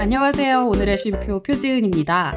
안녕하세요. 0.00 0.66
오늘의 0.66 0.96
쉼표 0.96 1.42
표지은입니다. 1.42 2.34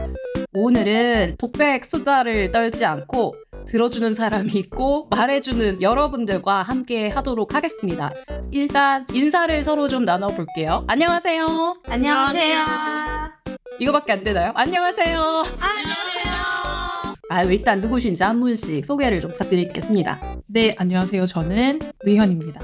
오늘은 0.53 1.37
독백 1.39 1.85
수다를 1.85 2.51
떨지 2.51 2.83
않고 2.83 3.35
들어주는 3.69 4.13
사람이 4.15 4.51
있고 4.55 5.07
말해주는 5.09 5.81
여러분들과 5.81 6.61
함께 6.61 7.07
하도록 7.07 7.55
하겠습니다. 7.55 8.11
일단 8.51 9.07
인사를 9.13 9.63
서로 9.63 9.87
좀 9.87 10.03
나눠볼게요. 10.03 10.83
안녕하세요. 10.87 11.77
안녕하세요. 11.87 12.65
이거밖에 13.79 14.11
안 14.11 14.23
되나요? 14.25 14.51
안녕하세요. 14.55 15.17
안녕하세요. 15.17 16.33
아, 17.29 17.43
일단 17.43 17.79
누구신지 17.79 18.23
한 18.23 18.41
분씩 18.41 18.85
소개를 18.85 19.21
좀 19.21 19.31
부탁드리겠습니다. 19.31 20.19
네, 20.47 20.75
안녕하세요. 20.77 21.25
저는 21.27 21.79
의현입니다. 22.01 22.59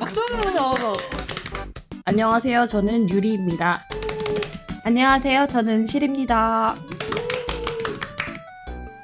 박수! 0.00 0.20
안녕하세요. 2.08 2.66
저는 2.66 3.10
유리입니다. 3.10 3.82
안녕하세요. 4.86 5.48
저는 5.48 5.84
실입니다. 5.84 6.76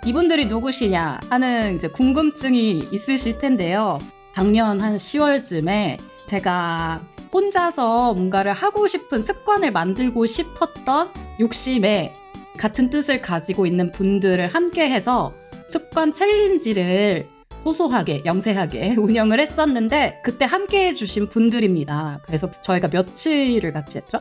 이분들이 0.05 0.47
누구시냐 0.47 1.19
하는 1.29 1.75
이제 1.75 1.89
궁금증이 1.89 2.91
있으실 2.93 3.39
텐데요. 3.39 3.99
작년 4.33 4.81
한 4.81 4.95
10월쯤에 4.95 5.99
제가 6.27 7.03
혼자서 7.33 8.15
뭔가를 8.15 8.53
하고 8.53 8.87
싶은 8.87 9.23
습관을 9.23 9.73
만들고 9.73 10.25
싶었던 10.25 11.09
욕심에 11.41 12.15
같은 12.59 12.89
뜻을 12.89 13.21
가지고 13.21 13.67
있는 13.67 13.91
분들을 13.91 14.55
함께 14.55 14.89
해서 14.89 15.35
습관 15.67 16.13
챌린지를 16.13 17.27
소소하게, 17.65 18.23
영세하게 18.25 18.95
운영을 19.03 19.41
했었는데 19.41 20.21
그때 20.23 20.45
함께 20.45 20.87
해주신 20.91 21.29
분들입니다. 21.29 22.21
그래서 22.25 22.49
저희가 22.63 22.87
며칠을 22.87 23.73
같이 23.73 23.99
했죠? 23.99 24.21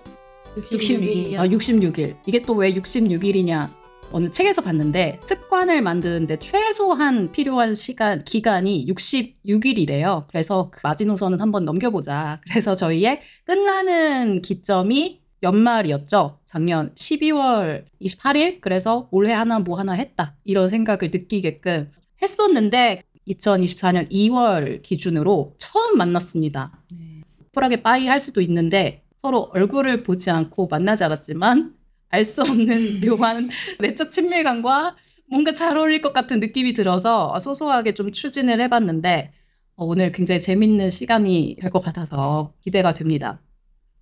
66일. 0.57 1.37
아, 1.37 1.47
66일. 1.47 2.17
이게 2.25 2.41
또 2.41 2.53
왜 2.55 2.73
66일이냐? 2.73 3.69
어느 4.13 4.29
책에서 4.29 4.61
봤는데 4.61 5.19
습관을 5.21 5.81
만드는데 5.81 6.37
최소한 6.39 7.31
필요한 7.31 7.73
시간 7.73 8.25
기간이 8.25 8.85
66일이래요. 8.87 10.27
그래서 10.27 10.69
그 10.69 10.81
마지노선은 10.83 11.39
한번 11.39 11.63
넘겨보자. 11.63 12.41
그래서 12.43 12.75
저희의 12.75 13.21
끝나는 13.45 14.41
기점이 14.41 15.21
연말이었죠. 15.43 16.39
작년 16.45 16.93
12월 16.95 17.85
28일. 18.01 18.59
그래서 18.59 19.07
올해 19.11 19.31
하나 19.31 19.59
뭐 19.59 19.79
하나 19.79 19.93
했다. 19.93 20.35
이런 20.43 20.69
생각을 20.69 21.09
느끼게끔 21.11 21.89
했었는데 22.21 23.01
2024년 23.29 24.11
2월 24.11 24.81
기준으로 24.81 25.55
처음 25.57 25.97
만났습니다. 25.97 26.83
네. 26.91 27.21
쿨하게 27.53 27.81
빠이 27.81 28.07
할 28.07 28.19
수도 28.19 28.41
있는데 28.41 29.00
서로 29.21 29.49
얼굴을 29.53 30.03
보지 30.03 30.31
않고 30.31 30.67
만나지 30.67 31.03
않았지만 31.03 31.75
알 32.09 32.25
수 32.25 32.41
없는 32.41 33.01
묘한 33.05 33.49
내적 33.79 34.11
친밀감과 34.11 34.95
뭔가 35.29 35.51
잘 35.53 35.77
어울릴 35.77 36.01
것 36.01 36.11
같은 36.11 36.39
느낌이 36.39 36.73
들어서 36.73 37.39
소소하게 37.39 37.93
좀 37.93 38.11
추진을 38.11 38.59
해봤는데 38.61 39.31
어, 39.75 39.85
오늘 39.85 40.11
굉장히 40.11 40.41
재밌는 40.41 40.89
시간이 40.89 41.57
될 41.61 41.69
것 41.71 41.79
같아서 41.83 42.53
기대가 42.61 42.93
됩니다. 42.93 43.39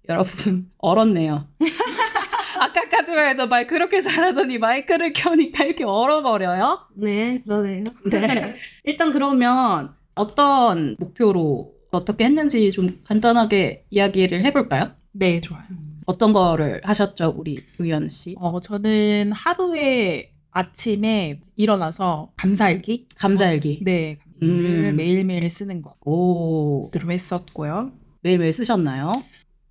여러분 0.07 0.71
얼었네요. 0.79 1.47
아까까지만 2.59 3.27
해도 3.29 3.47
말 3.47 3.67
그렇게 3.67 4.01
잘하더니 4.01 4.57
마이크를 4.57 5.13
켜니까 5.13 5.65
이렇게 5.65 5.83
얼어버려요. 5.83 6.79
네, 6.95 7.41
그러네요. 7.43 7.83
네. 8.09 8.55
일단 8.85 9.11
그러면 9.11 9.93
어떤 10.15 10.95
목표로 10.99 11.73
어떻게 11.91 12.25
했는지 12.25 12.71
좀 12.71 12.99
간단하게 13.05 13.85
이야기를 13.91 14.43
해볼까요? 14.45 14.91
네, 15.19 15.41
좋아요. 15.41 15.63
어떤 16.05 16.31
거를 16.31 16.79
하셨죠, 16.85 17.33
우리 17.37 17.59
의연 17.77 18.07
씨? 18.07 18.35
어, 18.39 18.61
저는 18.61 19.33
하루에 19.33 20.31
아침에 20.51 21.41
일어나서 21.57 22.31
감사일기? 22.37 23.07
감사일기. 23.17 23.81
네, 23.83 24.17
음. 24.41 24.95
매일매일 24.95 25.49
쓰는 25.49 25.81
거. 25.81 25.95
오, 26.05 26.89
들어 26.93 27.09
했었고요. 27.09 27.91
매일매일 28.21 28.53
쓰셨나요? 28.53 29.11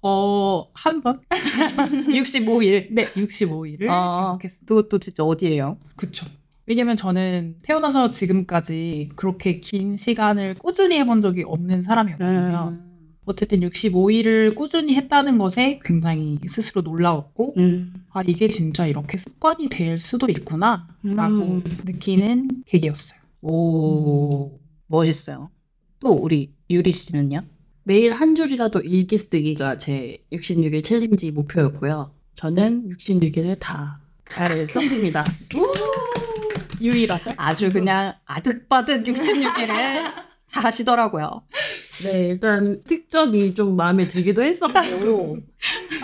어, 0.02 0.68
한 0.74 1.00
번? 1.00 1.20
65일. 1.30 2.88
네, 2.90 3.06
65일을 3.14 3.86
아. 3.88 4.36
계속했어요. 4.40 4.66
그것도 4.66 4.98
진짜 4.98 5.24
어디예요? 5.24 5.78
그쵸. 5.96 6.26
왜냐면 6.66 6.96
저는 6.96 7.56
태어나서 7.62 8.10
지금까지 8.10 9.08
그렇게 9.16 9.60
긴 9.60 9.96
시간을 9.96 10.56
꾸준히 10.58 10.98
해본 10.98 11.22
적이 11.22 11.44
없는 11.46 11.82
사람이었거든요. 11.82 12.68
음. 12.78 12.87
어쨌든 13.28 13.60
65일을 13.60 14.54
꾸준히 14.54 14.94
했다는 14.96 15.38
것에 15.38 15.80
굉장히 15.84 16.38
스스로 16.46 16.82
놀라웠고, 16.82 17.54
음. 17.56 17.94
아, 18.10 18.22
이게 18.26 18.48
진짜 18.48 18.86
이렇게 18.86 19.16
습관이 19.18 19.68
될 19.68 19.98
수도 19.98 20.28
있구나, 20.28 20.88
라고 21.02 21.34
음. 21.34 21.64
느끼는 21.84 22.64
계기였어요. 22.66 23.20
오, 23.42 24.58
멋있어요. 24.86 25.50
또 26.00 26.12
우리 26.12 26.52
유리 26.70 26.92
씨는요? 26.92 27.42
매일 27.84 28.12
한 28.12 28.34
줄이라도 28.34 28.80
일기 28.80 29.16
쓰기가 29.16 29.76
제 29.76 30.18
66일 30.32 30.84
챌린지 30.84 31.30
목표였고요. 31.30 32.12
저는 32.34 32.90
66일을 32.90 33.58
다 33.58 34.00
잘 34.28 34.66
썼습니다. 34.66 35.24
유일하죠? 36.80 37.30
아주 37.36 37.70
그냥 37.70 38.14
아득바득 38.24 39.04
66일을 39.04 40.27
다 40.52 40.60
하시더라고요. 40.60 41.42
네, 42.04 42.28
일단 42.28 42.82
특전이 42.84 43.54
좀 43.54 43.76
마음에 43.76 44.06
들기도 44.06 44.42
했었고, 44.42 45.38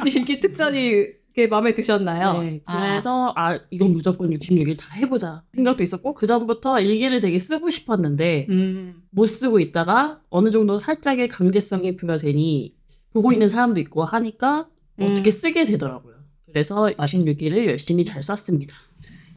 일기 0.06 0.38
특전이 0.40 1.24
게 1.34 1.48
마음에 1.48 1.74
드셨나요? 1.74 2.40
네, 2.42 2.60
그래서 2.64 3.32
아 3.36 3.58
이건 3.70 3.92
무조건 3.92 4.30
66일 4.30 4.78
다 4.78 4.94
해보자 4.94 5.42
생각도 5.52 5.82
있었고 5.82 6.14
그 6.14 6.28
전부터 6.28 6.78
일기를 6.80 7.18
되게 7.18 7.40
쓰고 7.40 7.70
싶었는데 7.70 8.46
음. 8.50 9.02
못 9.10 9.26
쓰고 9.26 9.58
있다가 9.58 10.20
어느 10.30 10.52
정도 10.52 10.78
살짝의 10.78 11.26
강제성이 11.26 11.96
부여되니 11.96 12.76
보고 13.12 13.32
있는 13.32 13.48
사람도 13.48 13.80
있고 13.80 14.04
하니까 14.04 14.68
음. 15.00 15.10
어떻게 15.10 15.32
쓰게 15.32 15.64
되더라고요. 15.64 16.14
그래서 16.46 16.86
66일을 16.96 17.66
열심히 17.66 18.04
잘 18.04 18.22
썼습니다. 18.22 18.76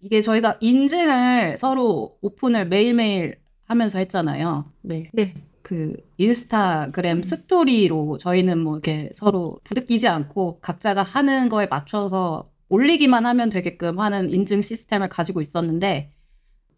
이게 0.02 0.22
저희가 0.22 0.58
인증을 0.62 1.58
서로 1.58 2.16
오픈을 2.22 2.68
매일매일 2.68 3.40
하면서 3.68 4.00
했잖아요. 4.00 4.66
네. 4.82 5.10
네. 5.14 5.34
그 5.62 5.98
인스타그램 6.18 7.24
스토리로 7.24 8.18
저희는 8.18 8.60
뭐 8.60 8.76
이렇게 8.76 9.10
서로 9.14 9.60
부대끼지 9.66 10.08
않고 10.08 10.60
각자가 10.62 11.04
하는 11.04 11.50
거에 11.50 11.68
맞춰서 11.68 12.50
올리기만 12.70 13.26
하면 13.26 13.50
되게끔 13.50 14.00
하는 14.00 14.30
인증 14.30 14.62
시스템을 14.62 15.10
가지고 15.10 15.42
있었는데 15.42 16.14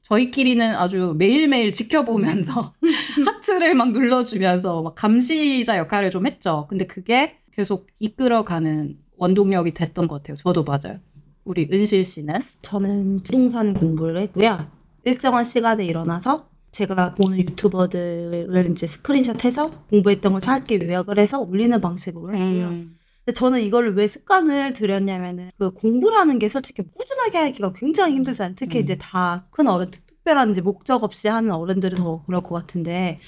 저희끼리는 0.02 0.76
아주 0.76 1.14
매일매일 1.20 1.72
지켜보면서 1.72 2.74
하트를 3.26 3.76
막 3.76 3.92
눌러주면서 3.92 4.82
막 4.82 4.96
감시자 4.96 5.78
역할을 5.78 6.10
좀 6.10 6.26
했죠. 6.26 6.66
근데 6.68 6.88
그게 6.88 7.38
계속 7.52 7.86
이끌어가는 8.00 8.98
원동력이 9.18 9.76
됐던 9.76 10.08
것 10.08 10.24
같아요. 10.24 10.36
저도 10.38 10.64
맞아요. 10.64 11.00
우리 11.44 11.70
은실 11.72 12.04
씨는 12.04 12.36
저는 12.64 13.22
부동산 13.22 13.74
공부를 13.76 14.20
했고요. 14.22 14.68
일정한 15.04 15.44
시간에 15.44 15.86
일어나서 15.86 16.50
제가 16.72 17.16
보는 17.16 17.38
유튜버들을 17.40 18.68
이제 18.72 18.86
스크린샷해서 18.88 19.86
공부했던 19.90 20.32
걸 20.34 20.42
짧게 20.42 20.80
요약을 20.84 21.20
해서 21.20 21.40
올리는 21.40 21.80
방식으로 21.82 22.34
했고요. 22.34 22.68
음. 22.68 22.96
근데 23.26 23.34
저는 23.38 23.62
이거를 23.62 23.96
왜 23.96 24.08
습관을 24.08 24.74
들였냐면은 24.74 25.52
그 25.58 25.72
공부라는 25.72 26.40
게 26.40 26.48
솔직히 26.50 26.84
꾸준하게 26.84 27.38
하기가 27.38 27.74
굉장히 27.74 28.16
힘들잖아요. 28.16 28.56
특히 28.58 28.80
음. 28.80 28.84
이제 28.84 28.96
다 28.98 29.48
큰 29.52 29.68
어른, 29.68 29.90
특- 29.92 30.06
특별한 30.08 30.52
이제 30.52 30.62
목적 30.62 31.04
없이 31.04 31.28
하는 31.28 31.52
어른들은 31.52 31.98
더 31.98 32.24
그럴 32.26 32.42
것 32.42 32.54
같은데 32.56 33.20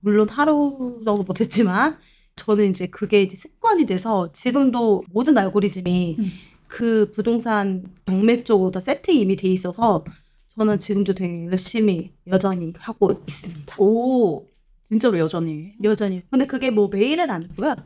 물론 0.00 0.28
하루 0.28 1.00
정도 1.04 1.22
못했지만 1.22 1.98
저는 2.36 2.70
이제 2.70 2.86
그게 2.86 3.22
이제 3.22 3.36
습관이 3.36 3.86
돼서 3.86 4.30
지금도 4.32 5.04
모든 5.12 5.36
알고리즘이 5.38 6.16
음. 6.18 6.30
그 6.66 7.10
부동산 7.12 7.84
경매 8.06 8.44
쪽으로 8.44 8.70
다 8.70 8.80
세팅이 8.80 9.20
이미 9.20 9.36
돼 9.36 9.48
있어서 9.48 10.04
저는 10.58 10.78
지금도 10.78 11.14
되게 11.14 11.46
열심히 11.46 12.12
여전히 12.26 12.72
하고 12.78 13.22
있습니다. 13.28 13.76
오 13.78 14.48
진짜로 14.88 15.16
여전히 15.20 15.74
여전히. 15.84 16.22
근데 16.30 16.46
그게 16.46 16.70
뭐 16.70 16.88
매일은 16.88 17.30
아니고요. 17.30 17.76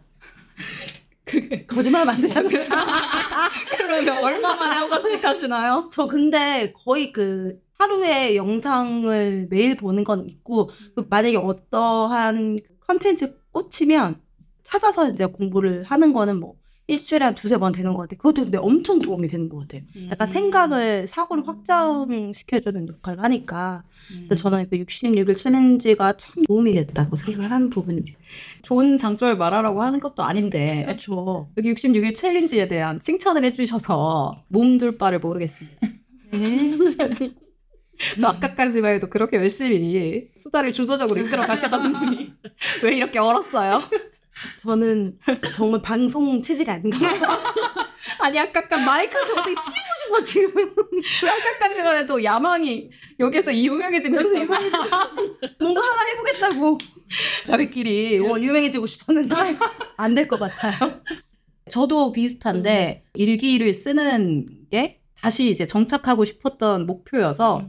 거짓말 1.68 2.06
만드셨어요. 2.06 2.64
그러면 3.76 4.24
얼마 4.24 4.54
만에 4.54 4.76
한 4.76 4.88
번씩 4.88 5.22
하시나요? 5.22 5.90
저 5.92 6.06
근데 6.06 6.72
거의 6.72 7.12
그 7.12 7.60
하루에 7.78 8.36
영상을 8.36 9.48
매일 9.50 9.76
보는 9.76 10.04
건 10.04 10.24
있고 10.24 10.70
그 10.94 11.06
만약에 11.10 11.36
어떠한 11.36 12.58
컨텐츠 12.86 13.38
꽂히면 13.52 14.18
찾아서 14.62 15.10
이제 15.10 15.26
공부를 15.26 15.82
하는 15.84 16.14
거는 16.14 16.40
뭐 16.40 16.54
일주일에 16.88 17.24
한 17.24 17.34
두세 17.34 17.56
번 17.58 17.72
되는 17.72 17.92
것 17.92 18.02
같아요. 18.02 18.18
그것도 18.18 18.42
근데 18.42 18.58
엄청 18.58 18.98
도움이 18.98 19.28
되는 19.28 19.48
것 19.48 19.58
같아요. 19.60 19.82
약간 20.10 20.26
생각을, 20.28 21.06
사고를 21.06 21.46
확장시켜주는 21.46 22.88
역할을 22.88 23.22
하니까. 23.22 23.84
근데 24.08 24.36
저는 24.36 24.68
그 24.68 24.76
66일 24.78 25.36
챌린지가 25.36 26.16
참 26.16 26.44
도움이 26.44 26.74
됐다고 26.74 27.16
생각을 27.16 27.50
하는 27.50 27.70
부분이지. 27.70 28.16
좋은 28.62 28.96
장점을 28.96 29.36
말하라고 29.36 29.82
하는 29.82 30.00
것도 30.00 30.22
아닌데 30.22 30.82
그렇죠. 30.84 31.48
여기 31.56 31.72
66일 31.72 32.14
챌린지에 32.14 32.68
대한 32.68 32.98
칭찬을 33.00 33.44
해주셔서 33.44 34.44
몸둘 34.48 34.98
바를 34.98 35.20
모르겠습니다. 35.20 35.78
너 38.18 38.28
아까까지만 38.28 38.94
해도 38.94 39.08
그렇게 39.08 39.36
열심히 39.36 40.28
수다를 40.36 40.72
주도적으로 40.72 41.20
이끌어 41.20 41.46
가시던 41.46 41.92
분이 41.92 42.32
왜 42.82 42.96
이렇게 42.96 43.18
얼었어요? 43.20 43.78
저는 44.58 45.18
정말 45.54 45.82
방송 45.82 46.40
체질이 46.42 46.70
아닌가. 46.70 46.98
아니 48.18 48.38
아까까지 48.38 48.84
마이크를 48.84 49.26
저렇게 49.26 49.50
치우고 49.50 50.22
싶어, 50.22 50.22
지금. 50.22 50.70
아까까지만 51.28 51.96
해도 51.98 52.22
야망이 52.22 52.90
여기서 53.20 53.50
이유명해지고 53.52 54.16
싶다고 54.18 54.56
뭔가 55.60 55.80
하나 55.80 56.04
해보겠다고. 56.10 56.78
저희끼리 57.44 58.18
어, 58.20 58.38
유명해지고 58.38 58.86
싶었는데 58.86 59.34
안 59.96 60.14
될 60.14 60.26
것 60.28 60.38
같아요. 60.38 61.00
저도 61.70 62.12
비슷한데 62.12 63.04
일기를 63.14 63.72
쓰는 63.72 64.46
게 64.70 65.00
다시 65.20 65.48
이제 65.50 65.66
정착하고 65.66 66.24
싶었던 66.24 66.86
목표여서 66.86 67.66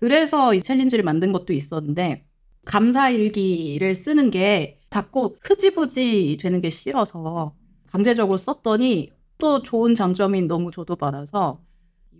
그래서 0.00 0.54
이 0.54 0.62
챌린지를 0.62 1.04
만든 1.04 1.30
것도 1.32 1.52
있었는데 1.52 2.24
감사 2.64 3.10
일기를 3.10 3.94
쓰는 3.94 4.30
게 4.30 4.78
자꾸 4.92 5.34
흐지부지 5.40 6.36
되는 6.38 6.60
게 6.60 6.68
싫어서 6.68 7.54
강제적으로 7.86 8.36
썼더니 8.36 9.10
또 9.38 9.62
좋은 9.62 9.94
장점이 9.94 10.42
너무 10.42 10.70
저도 10.70 10.98
많아서 11.00 11.60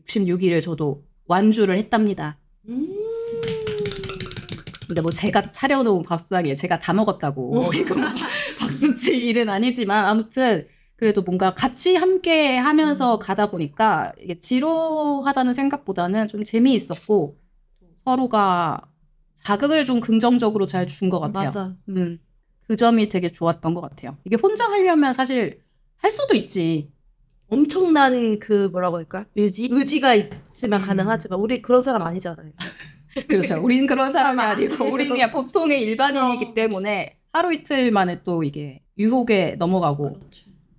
66일을 0.09 0.63
저도 0.63 1.05
완주를 1.27 1.77
했답니다. 1.77 2.39
근데 4.89 5.01
뭐 5.03 5.11
제가 5.13 5.43
차려놓은 5.43 6.03
밥상에 6.03 6.55
제가 6.55 6.79
다 6.79 6.95
먹었다고 6.95 7.73
이거 7.77 7.95
뭐 7.95 8.09
박수칠 8.59 9.23
일은 9.23 9.51
아니지만 9.51 10.07
아무튼 10.07 10.67
그래도 10.97 11.21
뭔가 11.23 11.53
같이 11.55 11.97
함께 11.97 12.57
하면서 12.57 13.19
가다 13.19 13.51
보니까 13.51 14.13
이게 14.19 14.39
지루하다는 14.39 15.53
생각보다는 15.53 16.29
좀 16.29 16.43
재미있었고 16.43 17.37
서로가 18.05 18.81
자극을 19.35 19.85
좀 19.85 20.01
긍정적으로 20.01 20.65
잘 20.67 20.87
준 20.87 21.11
것 21.11 21.21
같아요. 21.21 21.45
맞아. 21.47 21.77
음, 21.91 22.19
그 22.67 22.77
점이 22.77 23.09
되게 23.09 23.31
좋았던 23.33 23.75
것 23.75 23.81
같아요. 23.81 24.17
이게 24.25 24.37
혼자 24.37 24.67
하려면 24.71 25.13
사실 25.13 25.61
할 25.97 26.11
수도 26.11 26.35
있지. 26.35 26.91
엄청난 27.49 28.39
그 28.39 28.69
뭐라고 28.73 28.97
할까? 28.97 29.27
의지? 29.37 29.69
의지가 29.71 30.15
있으면 30.15 30.81
음. 30.81 30.87
가능하지만 30.87 31.39
우리 31.39 31.61
그런 31.61 31.83
사람 31.83 32.03
아니잖아요. 32.03 32.53
그렇죠. 33.29 33.63
우린 33.63 33.87
그런 33.87 34.11
사람이 34.11 34.41
아니고 34.41 34.75
아니에요. 34.75 34.93
우리는 34.93 35.13
그냥 35.13 35.31
보통의 35.31 35.83
일반인이기 35.83 36.55
때문에 36.55 37.19
하루 37.33 37.53
이틀 37.53 37.91
만에 37.91 38.23
또 38.23 38.43
이게 38.43 38.81
유혹에 38.99 39.57
넘어가고 39.59 40.19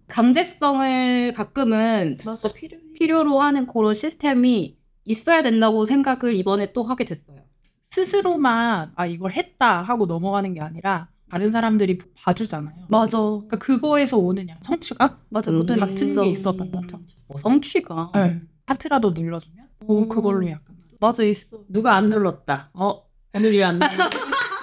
강제성을 0.08 1.34
가끔은 1.34 2.18
맞아 2.26 2.52
필요해. 2.52 2.84
필요로 2.94 3.40
하는 3.40 3.68
그런 3.68 3.94
시스템이 3.94 4.78
있어야 5.06 5.42
된다고 5.42 5.86
생각을 5.86 6.36
이번에 6.36 6.74
또 6.74 6.84
하게 6.84 7.06
됐어요. 7.06 7.38
스스로만 7.86 8.94
아 8.96 9.06
이걸 9.06 9.34
했다 9.34 9.84
하고 9.84 10.06
넘어가는 10.08 10.54
게 10.54 10.62
아니라 10.62 11.10
다른 11.34 11.50
사람들이 11.50 11.98
봐주잖아요. 12.16 12.76
맞아. 12.90 13.18
그러니까 13.18 13.58
그거에서 13.58 14.20
오는 14.20 14.44
그냥 14.46 14.60
성취감 14.62 15.18
맞아. 15.30 15.50
음, 15.50 15.62
그것도 15.66 15.80
같은. 15.80 16.22
게 16.22 16.28
있었던 16.30 16.70
것 16.70 16.82
같아요. 16.82 17.02
뭐 17.28 17.38
성취가 17.38 18.12
네. 18.14 18.40
하트라도 18.68 19.10
눌러주면 19.10 19.66
오, 19.88 20.08
그걸로 20.08 20.48
약간 20.48 20.76
맞아 21.00 21.24
있어. 21.24 21.58
누가 21.70 21.96
안 21.96 22.10
눌렀다. 22.10 22.70
어 22.76 23.02
오늘 23.34 23.56
이 23.56 23.64
안 23.64 23.80
눌렀다. 23.80 24.10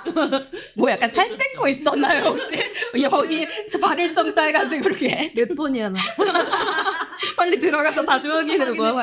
뭐 0.76 0.88
약간 0.92 1.10
살색고 1.10 1.66
있었나요 1.66 2.22
혹시? 2.26 2.54
여기 3.02 3.46
발일점 3.82 4.32
짜가지고 4.32 4.82
그렇게 4.84 5.32
몇 5.34 5.52
번이야 5.56 5.88
나. 5.88 5.98
빨리 7.36 7.58
들어가서 7.58 8.04
다시 8.04 8.28
확인해 8.28 8.76
봐. 8.76 8.94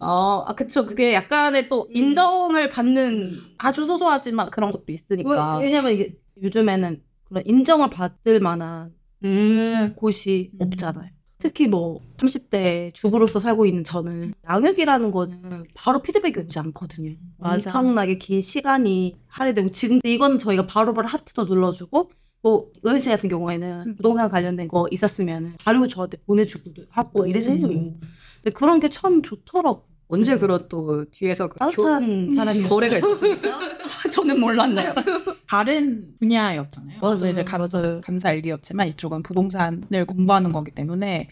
어, 0.00 0.44
아 0.46 0.54
그쵸. 0.54 0.84
그게 0.84 1.14
약간의 1.14 1.68
또 1.68 1.88
인정을 1.90 2.68
받는 2.68 3.40
아주 3.56 3.86
소소하지만 3.86 4.50
그런 4.50 4.70
것도 4.70 4.84
있으니까. 4.88 5.56
왜, 5.56 5.64
왜냐면 5.64 5.92
이게 5.92 6.14
요즘에는 6.42 7.02
그런 7.24 7.42
인정을 7.46 7.90
받을 7.90 8.40
만한 8.40 8.92
음, 9.24 9.94
곳이 9.96 10.50
음. 10.54 10.58
없잖아요. 10.66 11.10
특히 11.38 11.68
뭐 11.68 12.00
30대 12.16 12.94
주부로서 12.94 13.38
살고 13.38 13.66
있는 13.66 13.84
저는 13.84 14.32
양육이라는 14.48 15.10
거는 15.10 15.66
바로 15.74 16.00
피드백이 16.00 16.40
오지 16.40 16.58
않거든요. 16.60 17.14
맞아. 17.38 17.70
엄청나게 17.70 18.16
긴 18.18 18.40
시간이 18.40 19.16
할애되고 19.26 19.70
지금 19.70 20.00
이거는 20.02 20.38
저희가 20.38 20.66
바로바로 20.66 21.06
하트도 21.08 21.44
눌러주고 21.44 22.10
뭐 22.42 22.70
은씨 22.86 23.10
같은 23.10 23.28
경우에는 23.28 23.96
부동산 23.96 24.30
관련된 24.30 24.68
거 24.68 24.86
있었으면 24.90 25.56
바로 25.62 25.86
저한테 25.86 26.16
보내주기도 26.26 26.84
하고 26.88 27.26
이랬어요. 27.26 27.56
음. 27.66 28.00
근데 28.42 28.54
그런 28.54 28.80
게 28.80 28.88
참 28.88 29.20
좋더라고. 29.22 29.84
언제 30.08 30.38
그런 30.38 30.68
또 30.68 31.04
뒤에서 31.10 31.48
그 31.48 31.58
교, 31.58 31.58
따뜻한 31.58 32.34
사람이 32.34 32.62
거래가 32.68 32.96
있었습니까? 32.96 33.58
저는 34.10 34.38
몰랐네요. 34.40 34.94
다른 35.48 36.14
분야였잖아요. 36.18 36.98
맞아요. 37.00 37.16
저도 37.16 37.30
이제 37.30 37.44
감, 37.44 37.66
맞아요. 37.70 38.00
감사 38.02 38.32
일기였지만 38.32 38.88
이쪽은 38.88 39.22
부동산을 39.22 40.04
공부하는 40.06 40.52
거기 40.52 40.70
때문에 40.70 41.28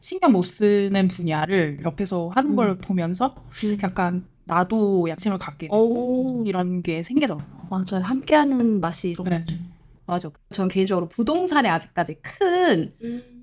신경 0.00 0.32
못 0.32 0.42
쓰는 0.44 1.08
분야를 1.08 1.80
옆에서 1.84 2.30
하는 2.34 2.56
걸 2.56 2.78
보면서 2.78 3.34
약간 3.82 4.24
나도 4.44 5.08
양심을 5.08 5.38
갖게 5.38 5.66
되고 5.68 6.42
이런 6.46 6.82
게 6.82 7.02
생기더라고요. 7.02 7.46
맞아요. 7.70 8.04
함께하는 8.04 8.80
맛이 8.80 9.10
이런 9.10 9.28
네. 9.28 9.44
맞아. 10.06 10.30
전 10.50 10.68
개인적으로 10.68 11.08
부동산에 11.08 11.68
아직까지 11.68 12.16
큰 12.22 12.94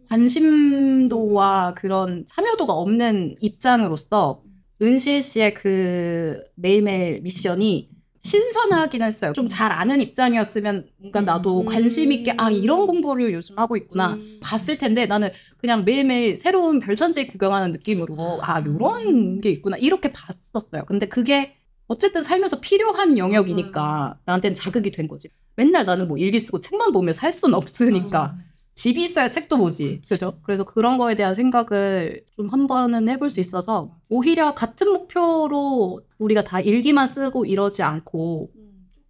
관심도와 0.10 1.76
그런 1.76 2.26
참여도가 2.26 2.74
없는 2.74 3.36
입장으로서 3.40 4.42
은실 4.82 5.22
씨의 5.22 5.54
그 5.54 6.44
매일매일 6.56 7.22
미션이 7.22 7.90
신선하긴 8.20 9.04
했어요. 9.04 9.34
좀 9.34 9.48
잘 9.48 9.72
아는 9.72 10.02
입장이었으면 10.02 10.88
뭔가 10.98 11.22
나도 11.22 11.62
음. 11.62 11.66
관심 11.66 12.12
있게 12.12 12.34
아 12.38 12.50
이런 12.50 12.88
공부를 12.88 13.32
요즘 13.34 13.58
하고 13.60 13.78
있구나 13.78 14.14
음. 14.14 14.40
봤을 14.42 14.78
텐데 14.78 15.06
나는 15.06 15.30
그냥 15.58 15.86
매일매일 15.86 16.36
새로운 16.36 16.80
별천지 16.80 17.28
구경하는 17.28 17.72
느낌으로 17.72 18.40
아 18.42 18.64
요런 18.66 19.42
게 19.42 19.52
있구나 19.52 19.78
이렇게 19.78 20.12
봤었어요. 20.12 20.86
근데 20.88 21.08
그게 21.08 21.56
어쨌든 21.88 22.24
살면서 22.24 22.62
필요한 22.62 23.18
영역이니까 23.18 24.18
나한테는 24.26 24.56
자극이 24.56 24.92
된 24.92 25.08
거지. 25.08 25.30
맨날 25.56 25.86
나는 25.86 26.08
뭐 26.08 26.18
일기 26.18 26.40
쓰고 26.40 26.60
책만 26.60 26.92
보면 26.92 27.14
살 27.14 27.32
수는 27.32 27.54
없으니까 27.54 28.36
집이 28.76 29.04
있어야 29.04 29.30
책도 29.30 29.58
보지. 29.58 30.02
그죠? 30.08 30.38
그래서 30.44 30.64
그런 30.66 30.98
거에 30.98 31.16
대한 31.16 31.34
생각을 31.34 32.24
좀 32.36 32.50
한 32.50 32.68
번은 32.68 33.08
해볼 33.10 33.30
수 33.30 33.40
있어서 33.40 33.96
오히려 34.10 34.54
같은 34.54 34.92
목표로 34.92 36.02
우리가 36.20 36.44
다 36.44 36.60
일기만 36.60 37.08
쓰고 37.08 37.46
이러지 37.46 37.82
않고 37.84 38.52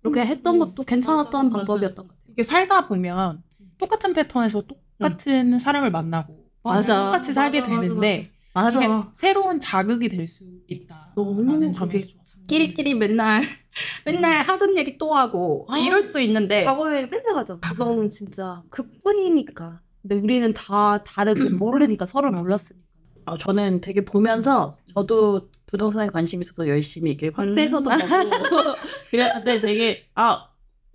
이렇게 0.03 0.25
했던 0.25 0.59
것도 0.59 0.83
괜찮았던 0.83 1.49
맞아, 1.49 1.57
방법이었던 1.57 2.07
것 2.07 2.13
같아요. 2.13 2.31
이게 2.31 2.43
살다 2.43 2.87
보면 2.87 3.41
똑같은 3.79 4.13
패턴에서 4.13 4.61
똑같은 4.61 5.57
사람을 5.59 5.89
만나고 5.91 6.45
맞아. 6.63 7.05
똑같이 7.05 7.33
살게 7.33 7.61
맞아, 7.61 7.71
맞아, 7.73 7.81
되는데 7.81 8.31
맞아. 8.53 8.77
이게 8.83 8.87
새로운 9.13 9.59
자극이 9.59 10.09
될 10.09 10.27
수 10.27 10.45
있다. 10.67 11.11
너무 11.15 11.73
좋았어요. 11.73 12.24
끼리끼리 12.47 12.95
맨날 12.95 13.41
맨날 14.05 14.41
하던 14.41 14.77
얘기 14.77 14.97
또 14.97 15.13
하고 15.13 15.65
아. 15.69 15.77
이럴 15.77 16.01
수 16.01 16.19
있는데 16.21 16.63
과거에 16.63 17.05
맨날 17.07 17.33
가잖아. 17.33 17.59
그거는 17.59 18.09
진짜 18.09 18.63
그뿐이니까. 18.69 19.81
근데 20.01 20.15
우리는 20.15 20.53
다 20.53 21.03
다르게 21.03 21.49
모르니까 21.49 22.05
서로 22.05 22.31
몰랐으니까. 22.31 22.85
아, 23.25 23.37
저는 23.37 23.81
되게 23.81 24.05
보면서 24.05 24.77
저도 24.93 25.49
부동산에 25.65 26.07
관심 26.07 26.41
있어서 26.41 26.67
열심히 26.67 27.11
이렇게 27.11 27.29
확대해서도 27.33 27.89
보고 27.89 28.75
그랬는데 29.09 29.61
되게 29.61 30.05
아 30.13 30.47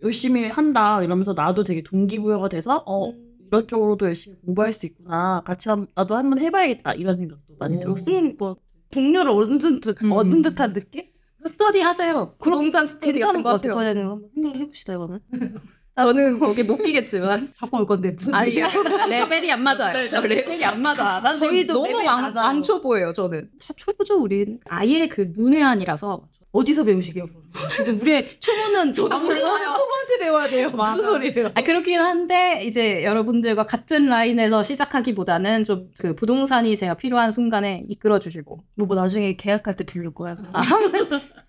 열심히 0.02 0.46
한다 0.48 1.02
이러면서 1.02 1.32
나도 1.32 1.64
되게 1.64 1.82
동기부여가 1.82 2.48
돼서 2.48 2.84
어 2.86 3.12
이런 3.48 3.66
쪽으로도 3.66 4.06
열심히 4.06 4.36
공부할 4.44 4.72
수 4.72 4.86
있구나 4.86 5.42
같이 5.44 5.68
한, 5.68 5.88
나도 5.94 6.16
한번 6.16 6.38
해봐야겠다 6.38 6.94
이런 6.94 7.18
생각도 7.18 7.56
많이 7.58 7.76
오. 7.76 7.80
들었어요. 7.80 7.92
무슨 7.92 8.36
뭐 8.38 8.56
동료를 8.90 9.30
얻은 9.32 9.80
듯 9.80 10.02
음. 10.02 10.12
얻은 10.12 10.42
듯한 10.42 10.72
느낌? 10.72 11.10
스터디 11.44 11.80
하세요. 11.80 12.34
부동산 12.38 12.86
스터디 12.86 13.12
괜찮은 13.12 13.42
같은 13.42 13.42
것거 13.42 13.56
같아요. 13.58 13.72
저희는 13.94 14.10
한번 14.10 14.30
생각해 14.34 14.66
봅시다 14.66 14.92
이거는. 14.94 15.20
저는 15.98 16.38
거기 16.38 16.62
못 16.62 16.78
끼겠지만 16.78 17.52
자꾸 17.54 17.76
올 17.78 17.86
건데 17.86 18.12
무슨 18.12 18.32
아 18.34 18.44
이게 18.44 18.62
레벨이 19.08 19.52
안 19.52 19.62
맞아요. 19.62 20.08
저 20.08 20.20
레벨이 20.20 20.64
안 20.64 20.80
맞아. 20.80 21.20
난 21.20 21.38
저희도 21.38 21.74
너무 21.74 21.86
레벨이 21.88 22.06
왕, 22.06 22.22
낮아요. 22.22 22.44
왕초보예요. 22.46 23.12
저는 23.12 23.50
다 23.60 23.74
초보죠 23.76 24.18
우린. 24.22 24.60
아예 24.66 25.08
그 25.08 25.30
문외한이라서 25.34 26.22
어디서 26.52 26.82
배우시게요? 26.84 27.26
우리의 28.00 28.40
초보는 28.40 28.92
저도 28.92 29.20
몰라요. 29.20 29.72
초보한테 29.72 30.18
배워야 30.20 30.48
돼요. 30.48 30.70
무슨 30.70 31.04
소리예요? 31.04 31.50
아, 31.54 31.62
그렇긴 31.62 32.00
한데 32.00 32.64
이제 32.64 33.04
여러분들과 33.04 33.66
같은 33.66 34.06
라인에서 34.06 34.62
시작하기보다는 34.64 35.64
좀 35.64 35.90
그 35.98 36.14
부동산이 36.16 36.76
제가 36.76 36.94
필요한 36.94 37.30
순간에 37.30 37.84
이끌어 37.88 38.18
주시고 38.18 38.64
뭐, 38.74 38.86
뭐 38.86 38.96
나중에 38.96 39.36
계약할 39.36 39.76
때 39.76 39.84
부를 39.84 40.12
거야. 40.12 40.36
아, 40.52 40.62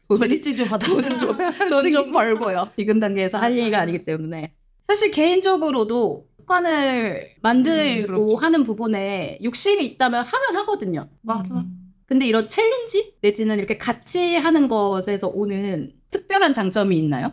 권리증 0.07 0.55
좀 0.55 0.67
받아. 0.67 0.85
돈 0.87 1.17
좀. 1.17 1.37
돈 1.69 1.91
좀 1.91 2.11
벌고요. 2.13 2.69
지금 2.77 2.99
단계에서 2.99 3.37
할 3.37 3.57
얘기가 3.57 3.79
아니기 3.79 4.03
때문에 4.05 4.53
사실 4.87 5.09
개인적으로도 5.11 6.25
습관을 6.41 7.35
만들고 7.41 8.01
음, 8.01 8.07
그렇죠. 8.27 8.35
하는 8.37 8.63
부분에 8.63 9.39
욕심이 9.43 9.85
있다면 9.85 10.25
하면 10.25 10.55
하거든요. 10.61 11.07
맞아. 11.21 11.63
근데 12.11 12.27
이런 12.27 12.45
챌린지 12.45 13.15
내지는 13.21 13.57
이렇게 13.57 13.77
같이 13.77 14.35
하는 14.35 14.67
것에서 14.67 15.29
오는 15.29 15.93
특별한 16.09 16.51
장점이 16.51 16.97
있나요? 16.97 17.31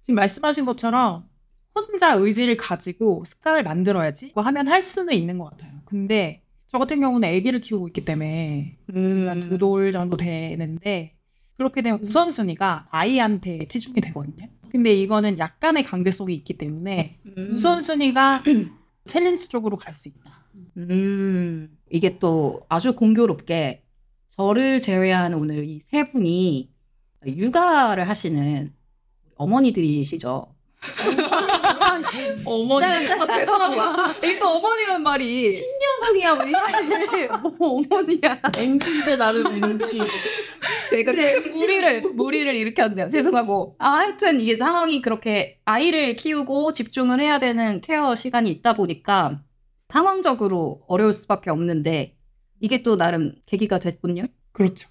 지금 0.00 0.14
말씀하신 0.14 0.64
것처럼 0.64 1.28
혼자 1.74 2.14
의지를 2.14 2.56
가지고 2.56 3.24
습관을 3.26 3.64
만들어야지 3.64 4.32
하면 4.34 4.66
할 4.66 4.80
수는 4.80 5.12
있는 5.12 5.36
것 5.36 5.50
같아요. 5.50 5.72
근데 5.84 6.40
저 6.68 6.78
같은 6.78 7.00
경우는 7.00 7.28
아기를 7.28 7.60
키우고 7.60 7.88
있기 7.88 8.06
때문에 8.06 8.78
지금 8.86 9.28
음. 9.28 9.40
두돌 9.42 9.92
정도 9.92 10.16
되는데 10.16 11.14
그렇게 11.58 11.82
되면 11.82 12.00
우선순위가 12.00 12.88
아이한테 12.90 13.66
치중이 13.66 14.00
되거든요. 14.00 14.48
근데 14.70 14.94
이거는 14.94 15.38
약간의 15.38 15.84
강제성이 15.84 16.34
있기 16.36 16.54
때문에 16.56 17.18
우선순위가 17.36 18.44
챌린지 19.04 19.50
쪽으로 19.50 19.76
갈 19.76 19.92
수 19.92 20.08
있다. 20.08 20.46
음, 20.78 21.76
이게 21.90 22.18
또 22.18 22.60
아주 22.70 22.94
공교롭게 22.94 23.82
저를 24.42 24.80
제외한 24.80 25.34
오늘 25.34 25.64
이 25.64 25.80
세 25.82 26.06
분이 26.06 26.70
육아를 27.26 28.08
하시는 28.08 28.72
어머니들이시죠. 29.34 30.54
어머니 32.44 32.86
죄송합니다. 32.86 34.12
이게 34.18 34.38
또 34.38 34.48
어머니란 34.48 35.02
말이 35.02 35.50
신녀석이야 35.50 36.32
왜? 36.34 37.26
뭐 37.58 37.80
어머니야. 37.80 38.40
앵기인데 38.56 39.16
나름 39.16 39.64
앵지. 39.64 39.98
제가 40.88 41.12
큰 41.12 41.52
무리를 41.52 42.00
무리를 42.12 42.54
일으켰네요. 42.54 43.08
죄송하고. 43.08 43.74
아, 43.78 43.88
하여튼 43.90 44.40
이게 44.40 44.56
상황이 44.56 45.00
그렇게 45.02 45.58
아이를 45.64 46.14
키우고 46.14 46.72
집중을 46.72 47.20
해야 47.20 47.40
되는 47.40 47.80
케어 47.80 48.14
시간이 48.14 48.48
있다 48.52 48.74
보니까 48.74 49.40
상황적으로 49.88 50.82
어려울 50.86 51.12
수밖에 51.12 51.50
없는데 51.50 52.17
이게 52.60 52.82
또 52.82 52.96
나름 52.96 53.34
계기가 53.46 53.78
됐군요. 53.78 54.24
그렇죠. 54.52 54.88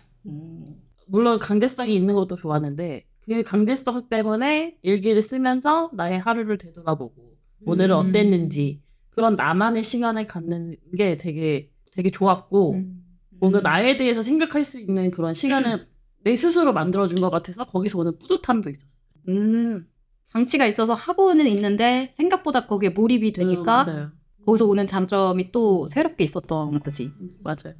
물론 1.07 1.39
강제성이 1.39 1.95
있는 1.95 2.15
것도 2.15 2.35
좋았는데 2.35 3.05
그 3.25 3.43
강제성 3.43 4.07
때문에 4.09 4.77
일기를 4.81 5.21
쓰면서 5.21 5.89
나의 5.93 6.19
하루를 6.19 6.57
되돌아보고 6.57 7.35
오늘은 7.65 7.95
음. 7.95 7.99
어땠는지 7.99 8.81
그런 9.09 9.35
나만의 9.35 9.83
시간을 9.83 10.27
갖는 10.27 10.75
게 10.97 11.17
되게 11.17 11.69
되게 11.91 12.09
좋았고 12.09 12.73
음. 12.73 13.03
뭔가 13.39 13.61
나에 13.61 13.97
대해서 13.97 14.21
생각할 14.21 14.63
수 14.63 14.79
있는 14.79 15.11
그런 15.11 15.33
시간을 15.33 15.87
내 16.23 16.35
스스로 16.35 16.73
만들어준 16.73 17.19
것 17.19 17.29
같아서 17.29 17.65
거기서 17.65 17.99
오는 17.99 18.17
뿌듯함도 18.17 18.69
있었어. 18.69 19.01
음, 19.29 19.87
장치가 20.23 20.65
있어서 20.65 20.93
하고는 20.93 21.47
있는데 21.47 22.11
생각보다 22.13 22.65
거기에 22.65 22.89
몰입이 22.89 23.33
되니까 23.33 23.83
맞아요. 23.83 24.11
거기서 24.47 24.65
오는 24.65 24.87
장점이 24.87 25.51
또 25.51 25.87
새롭게 25.89 26.23
있었던 26.23 26.79
거지. 26.79 27.11
맞아요. 27.43 27.75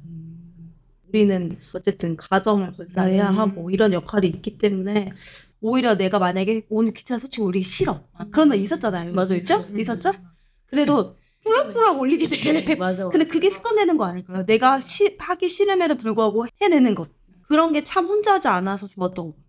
우리는 1.08 1.56
어쨌든 1.72 2.14
가정을 2.14 2.72
건사해야 2.72 3.30
음. 3.30 3.38
하고 3.38 3.70
이런 3.70 3.94
역할이 3.94 4.26
있기 4.28 4.58
때문에 4.58 5.10
오히려 5.62 5.96
내가 5.96 6.18
만약에 6.18 6.66
오늘 6.68 6.92
귀찮아 6.92 7.18
솔직히 7.18 7.42
우리 7.42 7.62
싫어 7.62 8.02
그런 8.30 8.50
날 8.50 8.58
있었잖아요. 8.58 9.14
맞아요. 9.14 9.36
있죠? 9.36 9.66
있었죠? 9.78 10.12
그래도 10.66 11.16
꾸역꾸역 11.46 11.98
올리게 11.98 12.28
돼. 12.28 12.74
맞아. 12.76 13.08
근데 13.08 13.24
그게 13.24 13.48
습관되는 13.48 13.96
거 13.96 14.04
아닐까요? 14.04 14.44
내가 14.44 14.80
시, 14.80 15.16
하기 15.18 15.48
싫음에도 15.48 15.94
불구하고 15.96 16.44
해내는 16.60 16.94
것. 16.94 17.08
그런 17.48 17.72
게 17.72 17.82
참 17.82 18.04
혼자 18.04 18.34
하지 18.34 18.48
않아서 18.48 18.86
좋았던 18.86 19.24
것 19.24 19.32
같아요. 19.32 19.47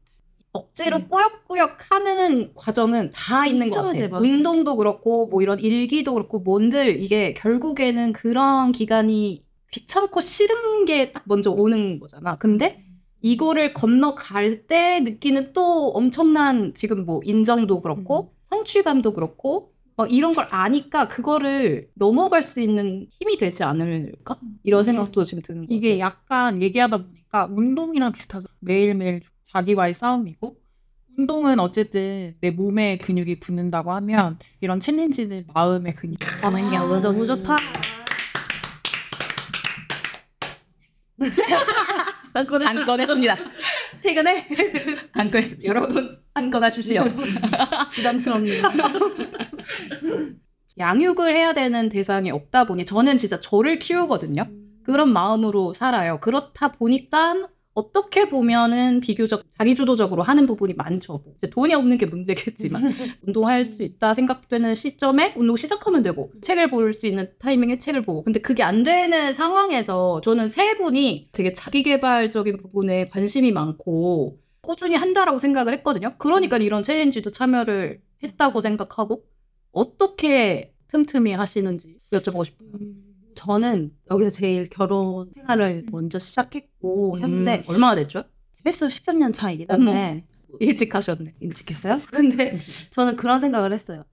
억지로 0.51 1.07
꾸역꾸역 1.07 1.91
하는 1.91 2.51
과정은 2.55 3.11
다 3.13 3.45
있는 3.45 3.69
것 3.69 3.75
있어야 3.75 3.83
같아요. 3.87 4.01
돼, 4.01 4.07
맞아. 4.07 4.23
운동도 4.23 4.75
그렇고 4.77 5.27
뭐 5.27 5.41
이런 5.41 5.59
일기도 5.59 6.13
그렇고 6.13 6.39
뭔들 6.39 6.99
이게 7.01 7.33
결국에는 7.35 8.13
그런 8.13 8.71
기간이 8.71 9.45
귀찮고 9.71 10.21
싫은 10.21 10.85
게 10.85 11.11
딱 11.13 11.23
먼저 11.27 11.51
오는 11.51 11.99
거잖아. 11.99 12.37
근데 12.37 12.83
이거를 13.21 13.73
건너갈 13.73 14.65
때 14.65 15.01
느끼는 15.01 15.53
또 15.53 15.89
엄청난 15.89 16.73
지금 16.73 17.05
뭐 17.05 17.19
인정도 17.23 17.81
그렇고 17.81 18.33
성취감도 18.49 19.13
그렇고 19.13 19.73
막 19.97 20.11
이런 20.11 20.33
걸 20.33 20.47
아니까 20.49 21.07
그거를 21.09 21.89
넘어갈 21.95 22.41
수 22.41 22.61
있는 22.61 23.05
힘이 23.11 23.37
되지 23.37 23.63
않을까? 23.63 24.39
이런 24.63 24.83
생각도 24.83 25.23
지금 25.25 25.43
드는 25.43 25.67
거 25.67 25.75
이게 25.75 25.99
약간 25.99 26.61
얘기하다 26.61 26.97
보니까 26.97 27.49
운동이랑 27.51 28.13
비슷하죠. 28.13 28.47
매일매일 28.61 29.19
자기와의 29.51 29.93
싸움이고 29.93 30.57
운동은 31.17 31.59
어쨌든 31.59 32.35
내 32.39 32.51
몸에 32.51 32.97
근육이 32.97 33.39
붙는다고 33.39 33.91
하면 33.91 34.39
이런 34.61 34.79
챌린지는 34.79 35.47
마음의 35.53 35.95
근육. 35.95 36.17
아, 36.43 36.47
야, 36.73 36.79
너 36.79 37.01
너무 37.01 37.27
좋다. 37.27 37.57
안 42.33 42.85
꺼냈습니다. 42.85 43.35
퇴근해. 44.01 44.47
안 45.13 45.29
꺼냈습니다. 45.29 45.67
여러분 45.67 46.21
안 46.33 46.49
꺼내십시오. 46.49 47.03
부담스럽네요. 47.93 48.63
양육을 50.77 51.35
해야 51.35 51.51
되는 51.51 51.89
대상이 51.89 52.31
없다 52.31 52.63
보니 52.63 52.85
저는 52.85 53.17
진짜 53.17 53.41
저를 53.41 53.79
키우거든요. 53.79 54.49
그런 54.83 55.11
마음으로 55.11 55.73
살아요. 55.73 56.21
그렇다 56.21 56.71
보니까 56.71 57.49
어떻게 57.79 58.29
보면은 58.29 58.99
비교적 58.99 59.43
자기주도적으로 59.57 60.21
하는 60.21 60.45
부분이 60.45 60.73
많죠. 60.73 61.21
뭐 61.23 61.33
이제 61.37 61.49
돈이 61.49 61.73
없는 61.73 61.97
게 61.97 62.05
문제겠지만 62.05 62.83
운동할 63.25 63.63
수 63.63 63.83
있다 63.83 64.13
생각되는 64.13 64.75
시점에 64.75 65.33
운동 65.37 65.55
시작하면 65.55 66.01
되고 66.03 66.31
책을 66.41 66.69
볼 66.69 66.93
수 66.93 67.07
있는 67.07 67.29
타이밍에 67.39 67.77
책을 67.77 68.01
보고 68.01 68.23
근데 68.23 68.39
그게 68.41 68.63
안 68.63 68.83
되는 68.83 69.31
상황에서 69.33 70.21
저는 70.21 70.47
세 70.47 70.75
분이 70.75 71.29
되게 71.31 71.53
자기개발적인 71.53 72.57
부분에 72.57 73.05
관심이 73.05 73.51
많고 73.51 74.39
꾸준히 74.61 74.95
한다라고 74.95 75.37
생각을 75.39 75.73
했거든요. 75.75 76.15
그러니까 76.17 76.57
이런 76.57 76.83
챌린지도 76.83 77.31
참여를 77.31 78.01
했다고 78.23 78.59
생각하고 78.61 79.23
어떻게 79.71 80.73
틈틈이 80.89 81.33
하시는지 81.33 81.97
여쭤보고 82.11 82.45
싶어요. 82.45 82.69
저는 83.39 83.91
여기서 84.11 84.31
제일 84.31 84.69
결혼 84.69 85.31
생활을 85.33 85.85
먼저 85.91 86.19
시작했고 86.19 87.19
현재 87.19 87.59
음, 87.59 87.63
얼마나 87.67 87.95
됐죠? 87.95 88.25
횟수 88.65 88.85
13년 88.85 89.33
차이긴. 89.33 89.65
한데 89.69 90.25
일찍 90.59 90.93
하셨네. 90.93 91.35
일찍 91.39 91.71
했어요? 91.71 92.01
근데 92.11 92.59
저는 92.89 93.15
그런 93.15 93.39
생각을 93.39 93.71
했어요. 93.71 94.03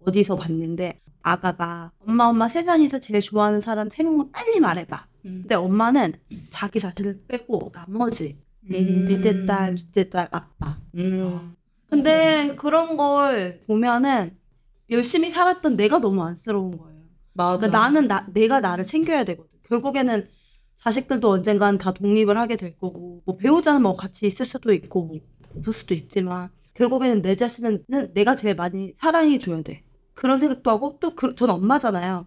어디서 0.00 0.34
봤는데 0.34 1.00
아가가 1.22 1.92
엄마 2.00 2.24
엄마 2.24 2.48
세상에서 2.48 2.98
제일 2.98 3.20
좋아하는 3.20 3.60
사람 3.60 3.88
세 3.88 4.02
명만 4.02 4.32
빨리 4.32 4.58
말해봐. 4.58 5.06
근데 5.22 5.54
엄마는 5.54 6.14
자기 6.50 6.80
자신을 6.80 7.22
빼고 7.28 7.70
나머지 7.72 8.36
음. 8.68 9.04
둘째 9.06 9.46
딸, 9.46 9.76
둘째 9.76 10.10
딸, 10.10 10.26
아빠. 10.32 10.76
음. 10.96 11.54
근데 11.88 12.56
그런 12.56 12.96
걸 12.96 13.60
보면은 13.68 14.36
열심히 14.90 15.30
살았던 15.30 15.76
내가 15.76 16.00
너무 16.00 16.24
안쓰러운 16.24 16.76
거예요. 16.76 16.91
맞아. 17.34 17.56
그러니까 17.56 17.78
나는 17.78 18.08
나, 18.08 18.26
내가 18.32 18.60
나를 18.60 18.84
챙겨야 18.84 19.24
되거든. 19.24 19.58
결국에는 19.68 20.28
자식들도 20.76 21.30
언젠간 21.30 21.78
다 21.78 21.92
독립을 21.92 22.36
하게 22.36 22.56
될 22.56 22.76
거고, 22.76 23.22
뭐 23.24 23.36
배우자는 23.36 23.82
뭐 23.82 23.96
같이 23.96 24.26
있을 24.26 24.44
수도 24.44 24.72
있고, 24.72 25.04
뭐 25.04 25.18
없을 25.56 25.72
수도 25.72 25.94
있지만, 25.94 26.50
결국에는 26.74 27.22
내 27.22 27.36
자신은 27.36 27.84
내가 28.14 28.34
제일 28.34 28.54
많이 28.54 28.94
사랑해 28.98 29.38
줘야 29.38 29.62
돼. 29.62 29.82
그런 30.14 30.38
생각도 30.38 30.70
하고, 30.70 30.98
또, 31.00 31.14
그, 31.14 31.34
전 31.34 31.50
엄마잖아요. 31.50 32.26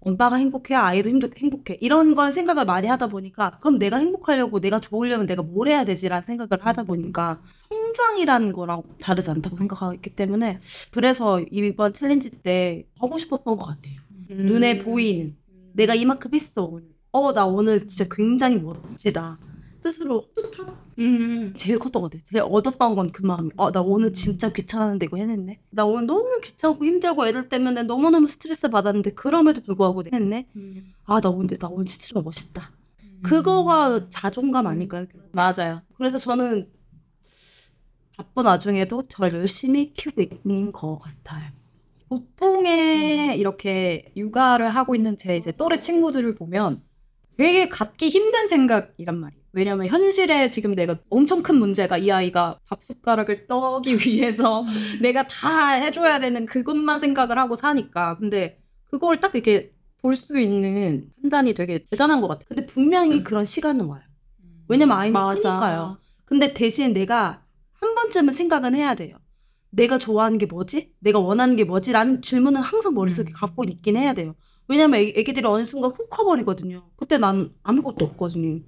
엄마가 0.00 0.36
행복해야 0.36 0.84
아이도 0.84 1.08
행복, 1.08 1.36
행복해. 1.36 1.78
이런 1.80 2.14
걸 2.14 2.30
생각을 2.30 2.64
많이 2.64 2.86
하다 2.86 3.08
보니까, 3.08 3.58
그럼 3.60 3.78
내가 3.78 3.96
행복하려고, 3.96 4.60
내가 4.60 4.78
좋으려면 4.78 5.26
내가 5.26 5.42
뭘 5.42 5.68
해야 5.68 5.84
되지라는 5.84 6.22
생각을 6.22 6.64
하다 6.64 6.84
보니까, 6.84 7.40
성장이라는 7.70 8.52
거랑 8.52 8.82
다르지 9.00 9.30
않다고 9.30 9.56
생각하기 9.56 10.10
때문에, 10.14 10.60
그래서 10.92 11.40
이번 11.50 11.92
challenge 11.92 12.30
때 12.30 12.86
하고 13.00 13.18
싶었던 13.18 13.56
것 13.56 13.64
같아요. 13.64 14.05
음. 14.30 14.36
눈에 14.46 14.78
보이는 14.78 15.36
내가 15.74 15.94
이만큼 15.94 16.32
했어 16.34 16.64
오늘. 16.64 16.88
어 17.12 17.32
나 17.32 17.46
오늘 17.46 17.86
진짜 17.86 18.06
굉장히 18.10 18.58
멋지다. 18.58 19.38
스스로 19.82 20.26
음. 20.98 21.52
제일 21.56 21.78
컸던 21.78 22.02
것 22.02 22.10
같아. 22.10 22.22
제일 22.24 22.42
얻었던 22.42 22.94
건 22.96 23.08
그 23.12 23.22
마음이. 23.24 23.50
어나 23.56 23.80
오늘 23.82 24.12
진짜 24.12 24.52
귀찮았는데 24.52 25.06
이거 25.06 25.16
해냈네. 25.16 25.60
나 25.70 25.84
오늘 25.84 26.06
너무 26.06 26.40
귀찮고 26.42 26.84
힘들고 26.84 27.26
애들 27.28 27.48
때문에 27.48 27.84
너무 27.84 28.10
너무 28.10 28.26
스트레스 28.26 28.68
받았는데 28.68 29.12
그럼에도 29.14 29.62
불구하고 29.62 30.02
했네. 30.12 30.48
아나 31.04 31.28
오늘 31.30 31.56
나 31.58 31.68
오늘 31.68 31.86
진짜 31.86 32.08
좀 32.08 32.24
멋있다. 32.24 32.72
그거가 33.22 34.08
자존감 34.10 34.66
아닐까요? 34.66 35.06
맞아요. 35.32 35.80
그래서 35.96 36.18
저는 36.18 36.68
바쁜 38.16 38.44
와중에도 38.46 39.06
저를 39.08 39.38
열심히 39.40 39.92
키우고 39.92 40.22
있는 40.44 40.70
것 40.72 40.98
같아요. 40.98 41.50
보통의 42.08 43.38
이렇게 43.38 44.12
육아를 44.16 44.68
하고 44.70 44.94
있는 44.94 45.16
제 45.16 45.36
이제 45.36 45.52
또래 45.52 45.78
친구들을 45.78 46.34
보면 46.34 46.82
되게 47.36 47.68
갖기 47.68 48.08
힘든 48.08 48.48
생각이란 48.48 49.18
말이에요. 49.18 49.42
왜냐면 49.52 49.86
현실에 49.88 50.48
지금 50.48 50.74
내가 50.74 50.98
엄청 51.08 51.42
큰 51.42 51.56
문제가 51.56 51.98
이 51.98 52.10
아이가 52.10 52.58
밥 52.66 52.82
숟가락을 52.82 53.46
떠기 53.46 53.96
위해서 54.06 54.64
내가 55.00 55.26
다 55.26 55.70
해줘야 55.72 56.20
되는 56.20 56.46
그것만 56.46 56.98
생각을 56.98 57.38
하고 57.38 57.56
사니까. 57.56 58.18
근데 58.18 58.58
그걸 58.84 59.18
딱 59.20 59.34
이렇게 59.34 59.72
볼 60.02 60.14
수 60.16 60.38
있는 60.38 61.10
판단이 61.20 61.54
되게 61.54 61.84
대단한 61.90 62.20
것 62.20 62.28
같아요. 62.28 62.44
근데 62.48 62.66
분명히 62.66 63.24
그런 63.24 63.44
시간은 63.44 63.86
와요. 63.86 64.02
왜냐면 64.68 64.98
아이는 64.98 65.14
크니까요. 65.34 65.98
근데 66.24 66.52
대신 66.54 66.92
내가 66.92 67.42
한 67.72 67.94
번쯤은 67.94 68.32
생각은 68.32 68.74
해야 68.74 68.94
돼요. 68.94 69.16
내가 69.76 69.98
좋아하는 69.98 70.38
게 70.38 70.46
뭐지? 70.46 70.94
내가 71.00 71.20
원하는 71.20 71.54
게 71.54 71.64
뭐지? 71.64 71.92
라는 71.92 72.22
질문은 72.22 72.60
항상 72.62 72.94
머릿속에 72.94 73.30
음. 73.30 73.34
갖고 73.34 73.62
있긴 73.64 73.96
해야 73.96 74.14
돼요. 74.14 74.34
왜냐면 74.68 75.00
애, 75.00 75.12
애기들이 75.14 75.46
어느 75.46 75.64
순간 75.64 75.90
훅 75.92 76.08
커버리거든요. 76.08 76.88
그때 76.96 77.18
난 77.18 77.50
아무것도 77.62 78.04
없거든요. 78.06 78.62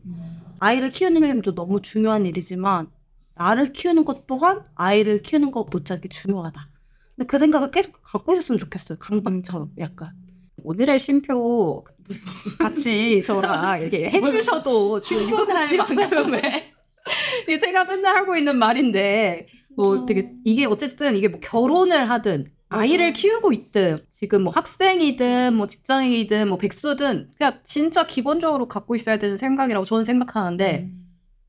아이를 0.61 0.93
키우는 0.93 1.23
일도 1.37 1.55
너무 1.55 1.81
중요한 1.81 2.27
일이지만 2.27 2.91
나를 3.35 3.73
키우는 3.73 4.05
것 4.05 4.27
또한 4.27 4.65
아이를 4.75 5.23
키우는 5.23 5.51
것 5.51 5.69
못지않게 5.71 6.09
중요하다. 6.09 6.69
근데 7.17 7.27
그 7.27 7.39
생각을 7.39 7.71
계속 7.71 7.93
갖고 8.03 8.33
있었으면 8.33 8.59
좋겠어요. 8.59 8.99
강박처럼 8.99 9.73
약간. 9.79 10.13
오늘의 10.63 10.99
쉼표 10.99 11.85
같이 12.59 13.23
저랑 13.25 13.81
이렇게 13.81 14.11
해주셔도 14.11 15.01
충분할 15.01 15.67
만큼의 15.77 16.75
이게 17.45 17.59
제가 17.59 17.85
맨날 17.85 18.17
하고 18.17 18.37
있는 18.37 18.59
말인데 18.59 19.47
뭐 19.79 20.07
되게 20.07 20.33
이게 20.45 20.67
어쨌든 20.67 21.15
이게 21.17 21.29
뭐 21.29 21.39
결혼을 21.41 22.11
하든 22.11 22.47
아이를 22.69 23.13
키우고 23.13 23.53
있든 23.53 23.99
지금 24.11 24.43
뭐 24.43 24.53
학생이든 24.53 25.55
뭐 25.55 25.69
직장인이든 25.69 26.49
뭐 26.49 26.59
백수든 26.59 27.31
그냥 27.39 27.61
진짜 27.63 28.05
기본적으로 28.05 28.67
갖고 28.67 28.97
있어야 28.97 29.19
되는 29.19 29.37
생각이라고 29.37 29.85
저는 29.87 30.03
생각하는데 30.05 30.91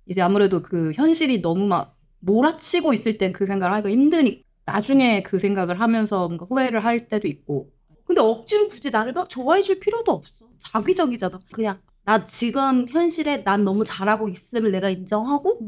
이제 0.06 0.22
아무래도 0.22 0.62
그 0.62 0.92
현실이 0.94 1.42
너무 1.42 1.66
막 1.66 1.98
몰아치고 2.20 2.94
있을 2.94 3.18
땐 3.18 3.34
그 3.34 3.48
생각을 3.48 3.74
하기가 3.74 3.90
힘드니 3.90 4.44
나중에 4.66 5.24
그 5.24 5.40
생각을 5.40 5.80
하면서 5.80 6.28
뭔가 6.28 6.46
후회를 6.46 6.86
할 6.86 7.10
때도 7.10 7.28
있고. 7.28 7.72
근데 8.06 8.22
억지로 8.22 8.68
굳이 8.68 8.92
나를 8.92 9.14
막 9.14 9.28
좋아해 9.30 9.64
줄 9.64 9.80
필요도 9.80 10.12
없어. 10.12 10.32
작위적이잖아. 10.60 11.40
그냥 11.52 11.80
나 12.06 12.24
지금 12.26 12.88
현실에 12.88 13.44
난 13.44 13.64
너무 13.64 13.84
잘하고 13.86 14.30
있음을 14.30 14.72
내가 14.72 14.90
인정하고 14.90 15.60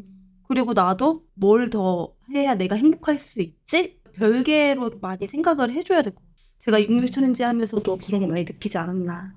그리고 0.52 0.74
나도 0.74 1.24
뭘 1.34 1.70
더 1.70 2.14
해야 2.34 2.56
내가 2.56 2.76
행복할 2.76 3.18
수 3.18 3.40
있지? 3.42 3.98
별개로 4.16 4.92
많이 5.00 5.26
생각을 5.26 5.72
해줘야 5.72 6.02
되고 6.02 6.22
제가 6.60 6.82
육류 6.82 7.10
challenge 7.10 7.42
하면서도 7.44 7.98
그런 8.06 8.20
거 8.20 8.28
많이 8.28 8.44
느끼지 8.44 8.78
않았나. 8.78 9.34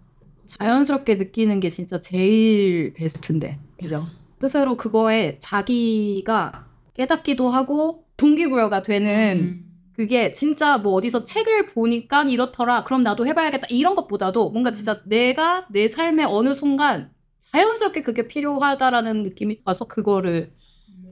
자연스럽게 0.47 1.14
느끼는 1.14 1.61
게 1.61 1.71
진짜 1.71 2.00
제일 2.00 2.92
베스트인데. 2.94 3.61
그죠? 3.78 4.04
스스로 4.40 4.76
그거에 4.76 5.38
자기가 5.38 6.66
깨닫기도 6.94 7.49
하고 7.49 8.04
동기부여가 8.16 8.83
되는 8.83 9.38
음. 9.38 9.64
그게 9.94 10.33
진짜 10.33 10.78
뭐 10.78 10.94
어디서 10.94 11.23
책을 11.23 11.66
보니까 11.66 12.25
이렇더라. 12.25 12.83
그럼 12.83 13.04
나도 13.04 13.25
해봐야겠다. 13.25 13.68
이런 13.71 13.94
것보다도 13.94 14.50
뭔가 14.50 14.73
진짜 14.73 15.00
내가 15.06 15.66
내 15.71 15.87
삶의 15.87 16.26
어느 16.26 16.52
순간 16.54 17.12
자연스럽게 17.52 18.02
그게 18.02 18.26
필요하다라는 18.26 19.23
느낌이 19.23 19.61
와서 19.64 19.85
그거를 19.85 20.52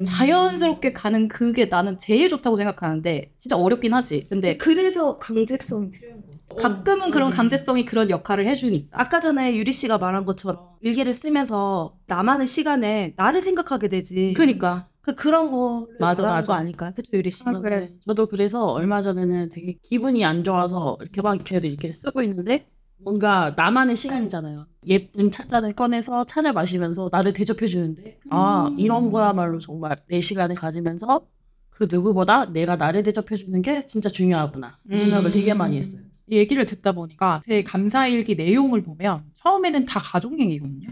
자연스럽게 0.04 0.92
가는 0.92 1.28
그게 1.28 1.66
나는 1.66 1.98
제일 1.98 2.28
좋다고 2.28 2.56
생각하는데 2.56 3.32
진짜 3.36 3.56
어렵긴 3.56 3.94
하지. 3.94 4.26
근데 4.28 4.56
그래서 4.56 5.18
강제성이 5.18 5.90
필요한 5.90 6.22
거 6.22 6.32
가끔은 6.56 7.10
그런 7.10 7.30
음. 7.30 7.36
강제성이 7.36 7.84
그런 7.84 8.10
역할을 8.10 8.46
해주니까. 8.46 9.00
아까 9.00 9.20
전에 9.20 9.56
유리 9.56 9.72
씨가 9.72 9.98
말한 9.98 10.24
것처럼 10.24 10.60
일기를 10.80 11.14
쓰면서 11.14 11.96
나만의 12.06 12.46
시간에 12.46 13.14
나를 13.16 13.42
생각하게 13.42 13.88
되지. 13.88 14.34
그니까. 14.36 14.88
그 15.00 15.14
그런 15.16 15.50
거 15.50 15.88
맞아, 15.98 16.22
맞아. 16.22 16.52
거 16.52 16.58
아닐까요? 16.58 16.92
그쵸 16.94 17.10
유리 17.14 17.30
씨? 17.30 17.42
아, 17.44 17.52
그래. 17.52 17.92
저도 18.06 18.26
그래서 18.26 18.66
얼마 18.66 19.00
전에는 19.00 19.48
되게 19.48 19.76
기분이 19.82 20.24
안 20.24 20.44
좋아서 20.44 20.96
이렇게 21.00 21.20
막 21.22 21.34
이렇게 21.34 21.56
이렇게 21.56 21.90
쓰고 21.90 22.22
있는데 22.22 22.68
뭔가 22.98 23.52
나만의 23.56 23.96
시간이잖아요. 23.96 24.66
예쁜 24.86 25.30
찻잔을 25.30 25.74
꺼내서 25.74 26.24
차를 26.24 26.52
마시면서 26.52 27.08
나를 27.12 27.32
대접해 27.32 27.66
주는데 27.66 28.18
아 28.30 28.66
음. 28.68 28.78
이런 28.78 29.10
거야말로 29.12 29.58
정말 29.58 29.96
내 30.08 30.20
시간을 30.20 30.56
가지면서 30.56 31.26
그 31.70 31.86
누구보다 31.90 32.46
내가 32.46 32.76
나를 32.76 33.02
대접해 33.02 33.36
주는 33.36 33.62
게 33.62 33.84
진짜 33.86 34.08
중요하구나 34.08 34.78
이 34.90 34.96
생각을 34.96 35.26
음. 35.30 35.32
되게 35.32 35.54
많이 35.54 35.76
했어요. 35.76 36.02
이 36.28 36.36
얘기를 36.36 36.64
듣다 36.66 36.92
보니까 36.92 37.40
제 37.44 37.62
감사일기 37.62 38.34
내용을 38.36 38.82
보면 38.82 39.24
처음에는 39.42 39.86
다 39.86 40.00
가족 40.00 40.38
얘기거든요. 40.38 40.88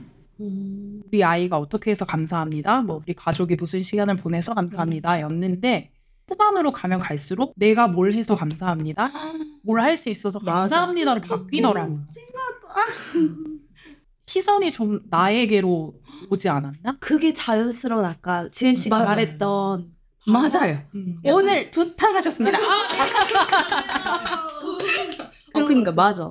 우리 1.06 1.22
아이가 1.22 1.58
어떻게 1.58 1.90
해서 1.90 2.04
감사합니다. 2.04 2.82
뭐 2.82 3.00
우리 3.04 3.12
가족이 3.14 3.56
무슨 3.56 3.82
시간을 3.82 4.16
보내서 4.16 4.54
감사합니다 4.54 5.20
였는데 5.20 5.90
후반으로 6.28 6.70
가면 6.72 7.00
갈수록 7.00 7.52
내가 7.56 7.88
뭘 7.88 8.12
해서 8.12 8.36
감사합니다. 8.36 9.12
뭘 9.62 9.80
할 9.80 9.96
수 9.96 10.08
있어서 10.08 10.38
감사합니다를 10.38 11.22
바뀌더라고. 11.22 12.00
시선이 14.34 14.70
좀 14.70 15.00
나에게로 15.10 15.92
오지 16.30 16.48
않았나? 16.48 16.98
그게 17.00 17.32
자연스러운 17.34 18.04
아까 18.04 18.48
지은 18.50 18.76
씨가 18.76 18.96
맞아요. 18.96 19.08
말했던 19.08 19.90
맞아요. 20.28 20.78
음. 20.94 21.20
오늘 21.24 21.72
두탕하셨습니다. 21.72 22.56
어, 25.54 25.64
그니까 25.64 25.90
맞아. 25.90 26.30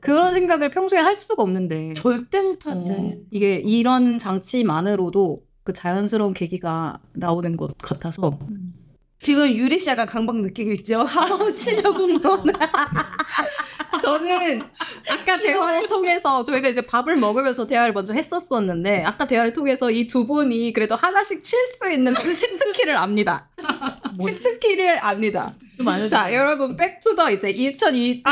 그런 0.00 0.32
생각을 0.32 0.70
평소에 0.70 0.98
할 0.98 1.14
수가 1.14 1.44
없는데 1.44 1.94
절대 1.94 2.40
못하지. 2.40 2.90
어, 2.90 3.12
이게 3.30 3.62
이런 3.64 4.18
장치만으로도 4.18 5.38
그 5.62 5.72
자연스러운 5.72 6.34
계기가 6.34 6.98
나오는 7.12 7.56
것 7.56 7.78
같아서 7.78 8.40
지금 9.20 9.48
유리 9.50 9.78
씨 9.78 9.88
약간 9.88 10.06
강박 10.06 10.40
느끼고 10.40 10.72
있죠? 10.72 11.06
아우 11.06 11.54
치려고 11.54 12.08
뭐. 12.08 12.42
저는 14.02 14.62
아까 15.08 15.36
대화를 15.38 15.88
통해서 15.88 16.42
저희가 16.42 16.68
이제 16.68 16.80
밥을 16.80 17.16
먹으면서 17.16 17.66
대화를 17.66 17.92
먼저 17.92 18.12
했었었는데 18.12 19.04
아까 19.04 19.26
대화를 19.26 19.52
통해서 19.52 19.90
이 19.90 20.06
두 20.06 20.26
분이 20.26 20.72
그래도 20.72 20.94
하나씩 20.96 21.42
칠 21.42 21.58
수 21.78 21.90
있는 21.90 22.12
치트키를 22.34 22.96
압니다. 22.96 23.48
치트키를 24.22 24.98
압니다. 25.04 25.52
자, 26.08 26.34
여러분 26.34 26.76
백투더 26.76 27.30
이제 27.30 27.48
2002 27.50 28.22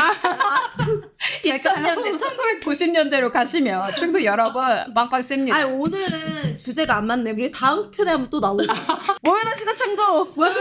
2000년대 1.43 2.17
1990년대로 2.19 3.31
가시면 3.31 3.93
충분히 3.95 4.25
여러분 4.25 4.61
빵빵 4.93 5.25
찝니다. 5.25 5.57
아니 5.57 5.65
오늘은 5.71 6.59
주제가 6.59 6.97
안 6.97 7.07
맞네. 7.07 7.31
우리 7.31 7.49
다음 7.51 7.89
편에 7.91 8.11
한번 8.11 8.29
또 8.29 8.39
나오자. 8.39 8.73
모여라 9.23 9.55
시사창조. 9.55 10.33
뭐야? 10.35 10.53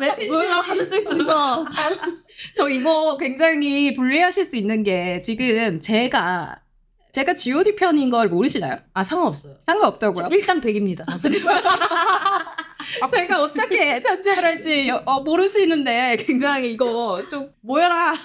네, 0.00 0.26
뭐야? 0.28 0.52
하늘 0.60 0.84
수 0.84 0.96
있어. 1.00 1.64
저 2.54 2.68
이거 2.68 3.16
굉장히 3.18 3.94
불리하실 3.94 4.44
수 4.44 4.56
있는 4.56 4.82
게 4.82 5.20
지금 5.20 5.78
제가 5.80 6.56
제가 7.12 7.34
G.O.D 7.34 7.74
편인 7.76 8.10
걸 8.10 8.28
모르시나요? 8.28 8.76
아 8.94 9.04
상관없어요. 9.04 9.56
상관없다고요? 9.66 10.28
일단 10.32 10.60
100입니다. 10.60 11.04
제가 13.10 13.42
어떻게 13.42 14.00
편집을 14.00 14.44
할지 14.44 14.88
여- 14.88 15.02
어, 15.06 15.20
모르시는데 15.20 16.16
굉장히 16.16 16.72
이거 16.72 17.22
좀 17.28 17.52
모여라. 17.60 18.14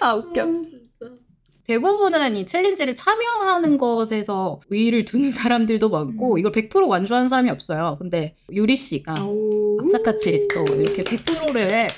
아, 0.00 0.14
웃겨. 0.14 0.46
대부분은 1.66 2.36
이 2.36 2.46
챌린지를 2.46 2.94
참여하는 2.94 3.78
것에서 3.78 4.60
의의를 4.70 5.04
두는 5.04 5.30
사람들도 5.32 5.88
많고 5.88 6.38
이걸 6.38 6.52
100% 6.52 6.88
완주하는 6.88 7.28
사람이 7.28 7.50
없어요. 7.50 7.96
근데 7.98 8.34
유리 8.50 8.76
씨가 8.76 9.14
악착같이 9.80 10.48
또 10.52 10.64
이렇게 10.74 11.02
100%를 11.02 11.88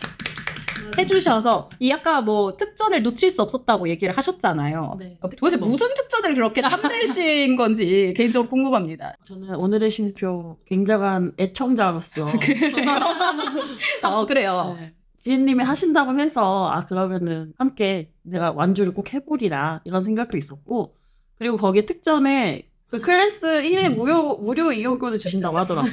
해주셔서 0.99 1.69
이 1.81 1.91
아까 1.93 2.21
뭐 2.21 2.57
특전을 2.57 3.03
놓칠 3.03 3.31
수 3.31 3.43
없었다고 3.43 3.89
얘기를 3.89 4.17
하셨잖아요. 4.17 4.97
네. 4.99 5.19
도대체 5.37 5.57
무슨 5.57 5.93
특전을 5.95 6.35
그렇게 6.35 6.61
탐내신 6.61 7.57
건지 7.57 8.15
개인적으로 8.17 8.49
궁금합니다. 8.49 9.17
저는 9.25 9.57
오늘의 9.57 9.91
쉼표 9.91 10.59
굉장한 10.67 11.33
애청자로서 11.39 12.29
어 14.05 14.27
그래요. 14.27 14.77
네. 14.79 14.94
지은님이 15.25 15.65
하신다고 15.65 16.19
해서 16.21 16.69
아 16.69 16.85
그러면은 16.85 17.55
함께 17.57 18.13
내가 18.23 18.53
완주를 18.53 18.93
꼭 18.93 19.15
해보리라 19.15 19.81
이런 19.85 20.03
생각도 20.03 20.37
있었고 20.37 20.97
그리고 21.37 21.57
거기에 21.57 21.87
특전에 21.87 22.69
그 22.89 23.01
클래스 23.01 23.47
1회 23.47 23.97
무료 23.97 24.37
무료 24.37 24.71
이용권을 24.71 25.19
주신다고 25.19 25.57
하더라고. 25.59 25.89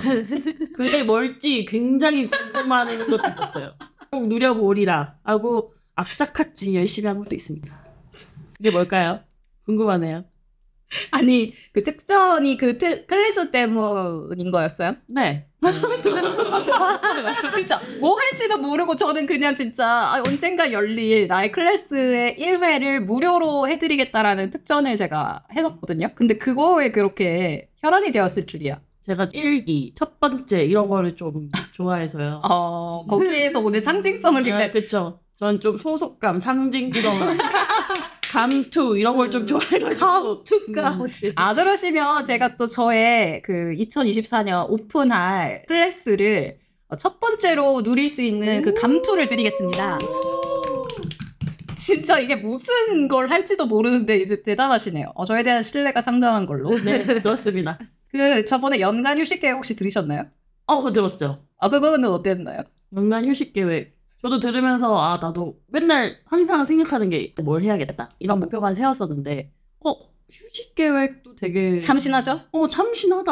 그게 0.75 1.03
뭘지 1.03 1.63
굉장히 1.63 2.27
궁금한 2.27 2.85
것도 3.07 3.25
있었어요. 3.25 3.71
꼭 4.11 4.27
누려보리라 4.27 5.15
하고 5.23 5.73
악착같이 5.95 6.75
열심히 6.75 7.07
한 7.07 7.17
것도 7.17 7.33
있습니다. 7.33 7.73
그게 8.57 8.69
뭘까요? 8.69 9.21
궁금하네요. 9.65 10.25
아니 11.11 11.53
그 11.71 11.83
특전이 11.83 12.57
그 12.57 12.77
트- 12.77 13.05
클래스 13.05 13.51
때문인 13.51 14.51
거였어요? 14.51 14.95
네. 15.07 15.45
진짜 17.53 17.79
뭐 17.99 18.17
할지도 18.17 18.57
모르고 18.57 18.95
저는 18.95 19.25
그냥 19.27 19.53
진짜 19.53 19.87
아, 19.87 20.23
언젠가 20.27 20.71
열릴 20.71 21.27
나의 21.27 21.51
클래스의 21.51 22.37
1회를 22.37 22.99
무료로 22.99 23.67
해드리겠다라는 23.67 24.49
특전을 24.49 24.97
제가 24.97 25.43
해봤거든요. 25.55 26.09
근데 26.15 26.37
그거에 26.37 26.91
그렇게 26.91 27.69
혈안이 27.77 28.11
되었을 28.11 28.45
줄이야. 28.47 28.79
제가 29.05 29.29
일기 29.33 29.93
첫 29.95 30.19
번째 30.19 30.63
이런 30.63 30.87
거를 30.89 31.15
좀 31.15 31.49
좋아해서요. 31.73 32.41
어 32.47 33.05
거기에서 33.07 33.59
오늘 33.59 33.81
상징성을 33.81 34.41
네, 34.43 34.49
굉장히 34.49 34.71
그쵸. 34.71 35.19
저는 35.39 35.59
좀 35.59 35.75
소속감, 35.77 36.39
상징성, 36.39 37.01
감투 38.31 38.97
이런 38.97 39.15
걸 39.17 39.29
좀 39.29 39.45
좋아해가지고. 39.45 40.43
가투가 40.43 40.97
아 41.35 41.53
그러시면 41.53 42.23
제가 42.25 42.55
또 42.57 42.65
저의 42.65 43.41
그 43.41 43.73
2024년 43.77 44.69
오픈할 44.69 45.65
클래스를 45.67 46.57
어, 46.89 46.95
첫 46.95 47.19
번째로 47.19 47.83
누릴 47.83 48.09
수 48.09 48.21
있는 48.21 48.61
그 48.61 48.73
감투를 48.73 49.27
드리겠습니다. 49.27 49.99
진짜 51.77 52.19
이게 52.19 52.35
무슨 52.35 53.07
걸 53.07 53.29
할지도 53.31 53.65
모르는데 53.65 54.17
이제 54.17 54.41
대단하시네요. 54.43 55.11
어, 55.15 55.25
저에 55.25 55.41
대한 55.43 55.63
신뢰가 55.63 56.01
상당한 56.01 56.45
걸로. 56.45 56.69
네, 56.85 57.03
그렇습니다. 57.03 57.79
그 58.09 58.45
저번에 58.45 58.79
연간 58.79 59.19
휴식 59.19 59.39
계획 59.39 59.53
혹시 59.55 59.75
들으셨나요? 59.75 60.25
어, 60.67 60.91
들었죠. 60.93 61.43
아 61.57 61.69
그거는 61.69 62.07
어땠나요? 62.09 62.63
연간 62.95 63.25
휴식 63.25 63.53
계획. 63.53 63.97
저도 64.21 64.39
들으면서 64.39 64.97
아 64.97 65.17
나도 65.21 65.57
맨날 65.67 66.15
항상 66.25 66.63
생각하는 66.65 67.09
게 67.09 67.33
뭘 67.43 67.63
해야겠다 67.63 68.09
이런 68.19 68.39
목표만 68.39 68.73
세웠었는데 68.75 69.51
어 69.85 69.95
휴식 70.29 70.75
계획도 70.75 71.35
되게 71.35 71.79
참신하죠? 71.79 72.41
어 72.51 72.67
참신하다. 72.67 73.31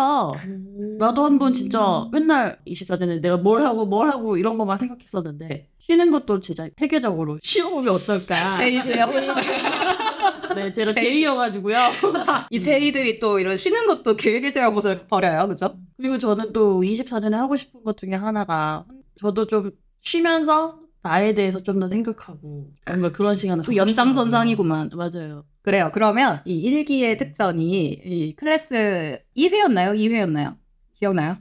나도 0.97 1.23
한번 1.23 1.54
진짜 1.54 2.08
맨날 2.12 2.60
24년에 2.67 3.21
내가 3.21 3.38
뭘 3.38 3.62
하고 3.63 3.86
뭘 3.86 4.10
하고 4.10 4.36
이런 4.38 4.58
것만 4.58 4.78
생각했었는데 4.78 5.67
쉬는 5.80 6.12
것도 6.12 6.39
진짜 6.39 6.67
체계적으로 6.78 7.38
쉬어보면 7.41 7.93
어떨까. 7.95 8.52
제이세요. 8.58 9.06
네, 10.56 10.71
제가 10.71 10.93
제이. 10.93 11.04
제이여가지고요. 11.04 11.78
이 12.49 12.60
제이들이 12.60 13.19
또 13.19 13.39
이런 13.39 13.56
쉬는 13.56 13.86
것도 13.86 14.15
계획을 14.15 14.52
세워 14.52 14.73
버려요, 15.08 15.47
그죠? 15.47 15.75
그리고 15.97 16.17
저는 16.17 16.52
또 16.54 16.82
24년에 16.82 17.34
하고 17.34 17.56
싶은 17.56 17.84
것 17.84 17.97
중에 17.97 18.15
하나가 18.15 18.86
저도 19.19 19.45
좀 19.47 19.71
쉬면서 20.01 20.79
나에 21.01 21.33
대해서 21.33 21.63
좀 21.63 21.79
더 21.79 21.88
생각하고 21.88 22.71
뭔가 22.88 23.12
그런 23.12 23.33
시간을 23.33 23.63
또 23.63 23.71
갖고 23.71 23.75
연장선상이구만. 23.77 24.89
맞아요. 24.93 25.45
그래요. 25.62 25.91
그러면 25.93 26.41
이 26.45 26.59
일기의 26.59 27.17
특전이 27.17 27.91
이 28.03 28.35
클래스 28.35 29.21
1회였나요? 29.38 29.95
2회였나요? 29.97 30.57
기억나요? 30.93 31.38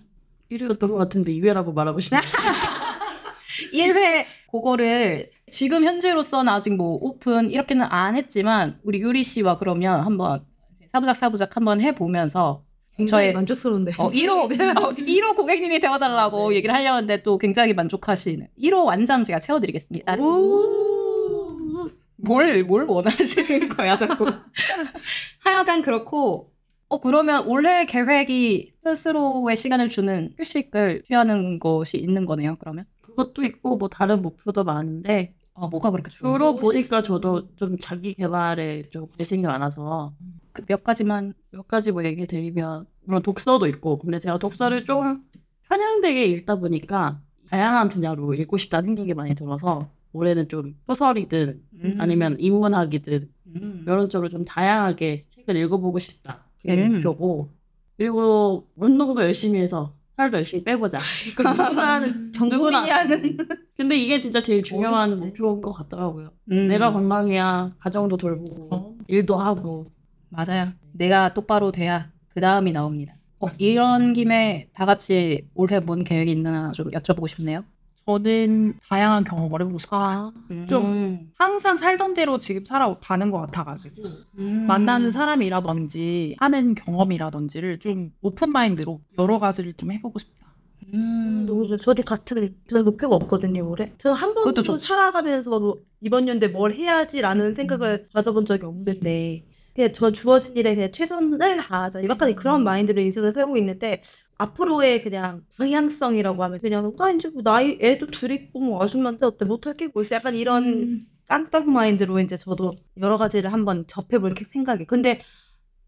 1위였던 0.51 0.81
것 0.89 0.95
같은데 0.97 1.33
2위라고 1.33 1.73
말하고 1.75 1.99
싶네요. 2.01 2.23
1회 3.75 4.25
그거를 4.51 5.31
지금 5.51 5.85
현재로서는 5.85 6.53
아직 6.53 6.77
뭐 6.77 6.97
오픈 7.01 7.51
이렇게는 7.51 7.85
안 7.89 8.15
했지만 8.17 8.79
우리 8.85 9.01
유리 9.01 9.23
씨와 9.25 9.59
그러면 9.59 10.01
한번 10.01 10.45
사부작 10.93 11.17
사부작 11.17 11.57
한번 11.57 11.81
해보면서 11.81 12.63
저의- 13.07 13.33
만족스러운데. 13.33 13.93
어, 13.99 14.11
1호, 14.11 14.31
어, 14.85 14.95
1호 14.95 15.37
고객님이 15.37 15.79
되어달라고 15.81 16.55
얘기를 16.55 16.75
하려고 16.75 16.97
했는데 16.99 17.23
또 17.23 17.39
굉장히 17.39 17.73
만족하시는 17.75 18.47
1호 18.61 18.85
완장 18.85 19.23
제가 19.25 19.39
채워드리겠습니다. 19.39 20.17
오. 20.19 21.89
뭘, 22.17 22.65
뭘 22.65 22.85
원하시는 22.85 23.69
거야, 23.69 23.97
자꾸. 23.97 24.27
하여간 25.45 25.83
그렇고, 25.83 26.51
어, 26.89 26.99
그러면 27.01 27.47
올해 27.47 27.87
계획이 27.87 28.73
스스로의 28.83 29.57
시간을 29.57 29.89
주는 29.89 30.35
휴식을 30.37 31.03
취하는 31.07 31.61
것이 31.61 31.97
있는 31.97 32.27
거네요, 32.27 32.57
그러면? 32.59 32.87
그것도 33.03 33.45
있고 33.45 33.77
뭐 33.77 33.89
다른 33.89 34.21
목표도 34.23 34.65
많은데 34.65 35.33
어, 35.59 35.69
뭐가 35.69 35.91
그렇게? 35.91 36.11
주로 36.11 36.55
보니까 36.55 37.03
저도 37.03 37.55
좀 37.57 37.77
자기 37.79 38.15
개발에 38.15 38.91
좀 38.91 39.09
관심이 39.17 39.43
많아서 39.43 40.15
그몇 40.53 40.85
가지만. 40.85 41.35
몇 41.51 41.67
가지 41.67 41.91
뭐 41.91 42.05
얘기 42.05 42.27
드리면 42.27 42.87
물론 43.05 43.23
독서도 43.23 43.67
있고 43.67 43.99
근데 43.99 44.19
제가 44.19 44.39
독서를 44.39 44.85
좀 44.85 45.25
편향되게 45.69 46.25
읽다 46.27 46.57
보니까 46.57 47.21
다양한 47.51 47.89
분야로 47.89 48.35
읽고 48.35 48.57
싶다는 48.57 48.89
생각이 48.89 49.15
많이 49.15 49.35
들어서 49.35 49.91
올해는 50.13 50.49
좀 50.49 50.77
소설이든 50.87 51.63
음. 51.85 51.97
아니면 51.99 52.37
인문학이든 52.39 53.29
음. 53.57 53.83
이런 53.87 54.09
쪽으로 54.09 54.29
좀 54.29 54.45
다양하게 54.45 55.25
책을 55.29 55.57
읽어보고 55.57 55.99
싶다. 55.99 56.45
그게 56.61 56.87
음. 56.87 56.95
목표고 56.95 57.49
그리고 57.97 58.69
운동도 58.77 59.23
열심히 59.23 59.61
해서 59.61 59.95
살도 60.19 60.37
열심히 60.39 60.65
빼보자. 60.65 60.99
누구나 61.39 61.95
하는 61.95 62.33
정국민이 62.33 62.91
하는. 62.91 63.37
근데 63.77 63.97
이게 63.97 64.19
진짜 64.19 64.41
제일 64.41 64.65
중요한 64.65 65.11
어렵지. 65.11 65.23
목표인 65.27 65.63
것 65.63 65.73
같더라고요. 65.73 66.33
음. 66.51 66.67
내가 66.67 66.93
건강해야 66.93 67.73
가정도 67.79 68.17
돌보고 68.17 68.69
어. 68.75 68.95
일도 69.07 69.37
하고 69.37 69.87
맞아요. 70.31 70.73
내가 70.93 71.33
똑바로 71.35 71.71
돼야 71.71 72.11
그 72.31 72.41
다음이 72.41 72.73
나옵니다. 72.73 73.15
어, 73.39 73.47
이런 73.61 74.13
김에 74.13 74.69
다 74.75 74.85
같이 74.85 75.47
올해 75.55 75.79
뭔 75.79 76.03
계획이 76.03 76.33
있나 76.33 76.73
좀 76.73 76.91
여쭤보고 76.91 77.29
싶네요. 77.29 77.65
저는 78.09 78.73
다양한 78.89 79.23
경험을 79.25 79.61
해보고 79.61 79.79
싶어요. 79.79 80.33
아. 80.51 80.67
좀 80.67 81.31
항상 81.39 81.77
살던 81.77 82.15
대로 82.15 82.39
지금 82.39 82.65
살아가는 82.65 83.31
것 83.31 83.39
같아가지고 83.43 84.09
음. 84.39 84.65
만나는 84.67 85.11
사람이라든지 85.11 86.37
하는 86.39 86.75
경험이라든지를 86.75 87.79
좀 87.79 88.11
open 88.23 88.51
mind로 88.51 89.03
여러 89.19 89.39
가지를 89.39 89.75
좀 89.75 89.93
해보고 89.93 90.19
싶다. 90.19 90.55
음. 90.95 91.45
너무 91.47 91.67
좋아요. 91.67 91.77
저도 91.77 92.03
같은 92.03 92.55
저는 92.67 92.87
목표가 92.87 93.15
없거든요 93.17 93.69
올해. 93.69 93.93
저는 93.99 94.17
한 94.17 94.31
그것도 94.31 94.45
번도 94.45 94.63
좋지. 94.63 94.87
살아가면서 94.87 95.59
뭐 95.59 95.77
이번 96.01 96.29
연도에 96.29 96.49
뭘 96.49 96.73
해야지라는 96.73 97.53
생각을 97.53 98.09
가져본 98.15 98.47
적이 98.47 98.65
없는데 98.65 99.45
그냥 99.79 99.93
저 99.93 100.11
주어진 100.11 100.57
일에 100.57 100.75
그냥 100.75 100.91
최선을 100.91 101.39
다하자. 101.59 102.03
약간 102.05 102.35
그런 102.35 102.65
마인드로 102.65 103.01
인생을 103.01 103.33
살고 103.33 103.57
있는데 103.59 104.03
앞으로의 104.39 105.03
그냥 105.03 105.45
방향성이라고 105.57 106.43
하면 106.43 106.61
그냥 106.61 106.93
나 106.97 107.11
이제 107.13 107.29
뭐 107.29 107.43
나이 107.43 107.79
애도 107.81 108.09
둘 108.09 108.33
있고 108.33 108.59
뭐 108.61 108.83
아줌마인데 108.83 109.25
어때 109.27 109.45
못할 109.45 109.75
게 109.75 109.89
뭐 109.95 110.03
있어. 110.03 110.17
약간 110.17 110.35
이런 110.35 111.07
깡딱 111.29 111.69
마인드로 111.71 112.19
이제 112.21 112.37
저도 112.37 112.75
여러 113.01 113.17
가지를 113.17 113.53
한번 113.53 113.87
접해볼 113.87 114.35
생각이. 114.47 114.85
근데 114.87 115.21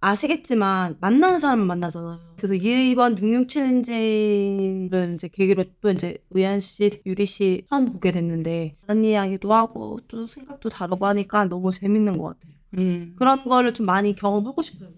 아시겠지만 0.00 0.98
만나는 1.00 1.40
사람은 1.40 1.66
만나잖아요. 1.66 2.20
그래서 2.37 2.55
이번 2.55 3.18
66 3.18 3.48
챌린지를 3.48 5.14
이제 5.14 5.29
계기로 5.29 5.64
또 5.81 5.90
이제 5.90 6.18
의한 6.31 6.61
씨, 6.61 6.88
유리 7.07 7.26
씨 7.26 7.66
처음 7.68 7.87
보게 7.87 8.12
됐는데 8.12 8.76
다른 8.87 9.05
이야기도 9.05 9.53
하고 9.53 9.98
또 10.09 10.26
생각도 10.26 10.68
다르고 10.68 11.07
하니까 11.07 11.46
너무 11.46 11.70
재밌는 11.72 12.18
것 12.18 12.38
같아요. 12.38 12.60
음. 12.78 13.14
그런 13.18 13.44
거를 13.44 13.74
좀 13.74 13.87
많이 13.87 14.14
경험하고 14.14 14.62
싶어요. 14.62 14.90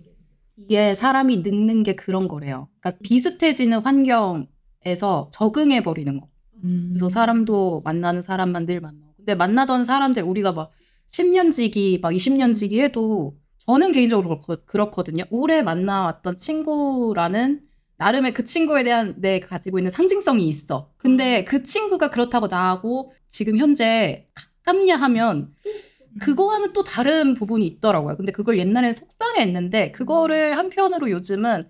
이게 0.57 0.95
사람이 0.95 1.39
늙는 1.39 1.83
게 1.83 1.95
그런 1.95 2.29
거래요. 2.29 2.69
그러니까 2.81 3.01
비슷해지는 3.03 3.81
환경에서 3.81 5.31
적응해 5.33 5.83
버리는 5.83 6.21
거. 6.21 6.29
그래서 6.91 7.09
사람도 7.09 7.81
만나는 7.85 8.23
사람만 8.23 8.67
늘 8.67 8.81
만나고. 8.81 9.15
근데 9.17 9.35
만나던 9.35 9.85
사람들 9.85 10.23
우리가 10.23 10.53
막 10.53 10.71
10년 11.11 11.51
지기, 11.53 11.99
막 12.01 12.11
20년 12.11 12.55
지기 12.55 12.81
해도 12.81 13.37
저는 13.67 13.93
개인적으로 13.93 14.39
그렇거, 14.41 14.65
그렇거 14.65 15.03
든요. 15.03 15.25
오래 15.31 15.63
만나왔던 15.63 16.37
친구라는 16.37 17.63
나름의 17.97 18.35
그 18.35 18.45
친구에 18.45 18.83
대한 18.83 19.15
내 19.19 19.39
가지고 19.41 19.79
있는 19.79 19.91
상징성이 19.91 20.49
있어. 20.49 20.91
근데 20.97 21.45
그 21.45 21.63
친구가 21.63 22.11
그렇다고 22.11 22.49
나하고 22.49 23.13
지금 23.29 23.59
현재 23.59 24.29
가깝냐 24.65 24.97
하면 24.97 25.53
그거와는 26.21 26.73
또 26.73 26.85
다른 26.85 27.35
부분이 27.35 27.67
있더라고요. 27.67 28.17
근데 28.17 28.33
그걸 28.33 28.59
옛날에 28.59 28.93
속상해했는데 28.93 29.93
그거를 29.93 30.57
한편으로 30.57 31.11
요즘은 31.11 31.69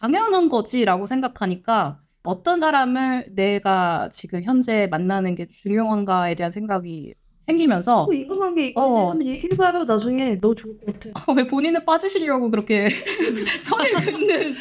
당연한 0.00 0.48
거지라고 0.48 1.06
생각하니까 1.06 2.00
어떤 2.24 2.58
사람을 2.58 3.26
내가 3.34 4.08
지금 4.10 4.42
현재 4.42 4.88
만나는 4.90 5.34
게 5.34 5.46
중요한가에 5.46 6.34
대한 6.34 6.50
생각이 6.52 7.14
생기면서 7.46 8.04
어, 8.04 8.12
인간관계 8.12 8.68
이거 8.68 8.82
어. 8.82 9.10
한번 9.10 9.26
얘기해봐요. 9.26 9.84
나중에 9.84 10.40
너무 10.40 10.54
좋을 10.54 10.78
것 10.78 10.86
같아. 10.86 11.10
어, 11.26 11.34
왜 11.34 11.46
본인은 11.46 11.84
빠지시려고 11.84 12.50
그렇게 12.50 12.88
선을 13.60 13.92
긋는 13.92 14.54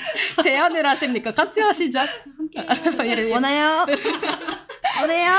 제안을 0.43 0.86
하십니까? 0.86 1.32
같이 1.32 1.62
하시죠. 1.62 2.00
예, 2.58 3.08
예. 3.08 3.24
원해요. 3.32 3.86
원해요. 5.02 5.32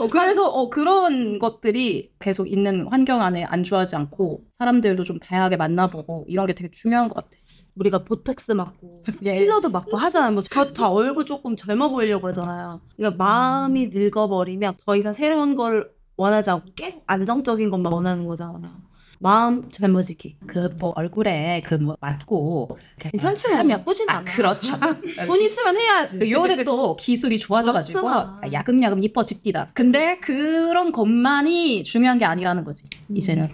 어, 0.00 0.06
그래서 0.08 0.48
어, 0.48 0.68
그런 0.68 1.38
것들이 1.38 2.12
계속 2.18 2.50
있는 2.50 2.86
환경 2.88 3.20
안에 3.20 3.44
안주하지 3.44 3.96
않고 3.96 4.42
사람들도 4.58 5.04
좀 5.04 5.18
다양하게 5.18 5.56
만나보고 5.56 6.24
이런 6.28 6.46
게 6.46 6.54
되게 6.54 6.70
중요한 6.70 7.08
것 7.08 7.14
같아. 7.14 7.28
우리가 7.76 8.04
보톡스 8.04 8.52
맞고 8.52 9.04
필러도 9.20 9.70
맞고 9.70 9.96
하잖아요. 9.96 10.32
뭐 10.32 10.42
그거 10.48 10.72
다 10.72 10.90
얼굴 10.90 11.24
조금 11.24 11.56
젊어 11.56 11.88
보이려고 11.88 12.28
하잖아요. 12.28 12.80
그러니까 12.96 13.22
마음이 13.22 13.88
늙어버리면 13.88 14.74
더 14.84 14.96
이상 14.96 15.12
새로운 15.12 15.54
걸 15.54 15.92
원하지 16.16 16.50
않고 16.50 16.66
계속 16.76 17.02
안정적인 17.06 17.70
것만 17.70 17.92
원하는 17.92 18.26
거잖아요. 18.26 18.93
마음 19.20 19.70
젊어지기. 19.70 20.36
그 20.46 20.68
뭐 20.78 20.92
얼굴에 20.96 21.62
그 21.64 21.74
뭐 21.76 21.96
맞고 22.00 22.76
괜찮지 22.98 23.48
뭐. 23.48 23.56
하면 23.58 23.78
나쁘진 23.78 24.08
아 24.10 24.14
않아. 24.18 24.24
그렇죠. 24.24 24.76
돈 25.26 25.40
있으면 25.40 25.76
해야지. 25.76 26.18
그 26.18 26.30
요새 26.30 26.62
또 26.64 26.96
기술이 26.96 27.38
좋아져가지고 27.38 28.02
맞잖아. 28.08 28.40
야금야금 28.52 29.02
이뻐집디다. 29.04 29.70
근데 29.74 30.18
그런 30.20 30.90
것만이 30.92 31.82
중요한 31.84 32.18
게 32.18 32.24
아니라는 32.24 32.64
거지. 32.64 32.84
이제는. 33.14 33.48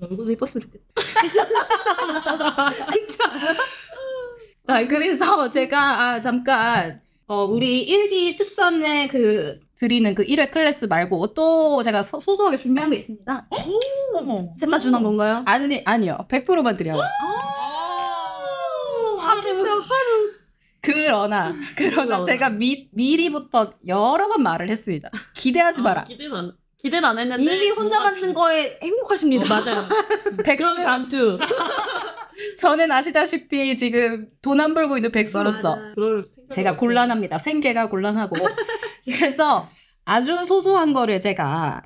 얼굴도 0.00 0.30
이뻤으면 0.32 0.62
좋겠다. 0.62 0.84
아, 4.68 4.84
그래서 4.86 5.48
제가 5.48 6.00
아, 6.14 6.20
잠깐 6.20 7.00
어, 7.28 7.44
우리 7.44 7.82
일기 7.82 8.36
특선에 8.36 9.08
그 9.08 9.60
드리는 9.78 10.14
그 10.14 10.24
1회 10.24 10.50
클래스 10.50 10.86
말고 10.86 11.34
또 11.34 11.82
제가 11.82 12.02
소, 12.02 12.18
소소하게 12.18 12.56
준비한 12.56 12.90
게 12.90 12.96
있습니다. 12.96 13.48
어머. 14.14 14.48
셋 14.58 14.68
다 14.70 14.78
주는 14.78 15.02
건가요? 15.02 15.42
아니 15.46 15.82
아니요 15.84 16.18
100%만 16.28 16.76
드려요. 16.76 17.00
하시면 19.18 19.66
그러나 20.80 21.54
그러나 21.76 22.22
제가 22.22 22.50
미, 22.50 22.88
미리부터 22.92 23.74
여러 23.88 24.28
번 24.28 24.42
말을 24.42 24.70
했습니다. 24.70 25.10
기대하지 25.34 25.82
마라. 25.82 26.04
기대는 26.04 26.36
안 26.36 26.52
기대는 26.78 27.08
안 27.08 27.18
했는데 27.18 27.42
이미 27.42 27.70
혼자 27.70 27.98
뭔가 27.98 28.00
만든 28.12 28.32
거에 28.34 28.78
행복하십니다. 28.80 29.44
맞아요. 29.48 29.84
백수 30.44 30.74
감투. 30.76 31.38
저는 32.58 32.90
아시다시피 32.92 33.74
지금 33.74 34.28
돈 34.42 34.60
안 34.60 34.74
벌고 34.74 34.96
있는 34.96 35.10
백수로서 35.10 35.76
그럴 35.94 36.26
제가 36.50 36.76
곤란합니다. 36.76 37.38
생계가 37.38 37.88
곤란하고. 37.88 38.36
그래서 39.06 39.68
아주 40.04 40.44
소소한 40.44 40.92
거를 40.92 41.20
제가 41.20 41.82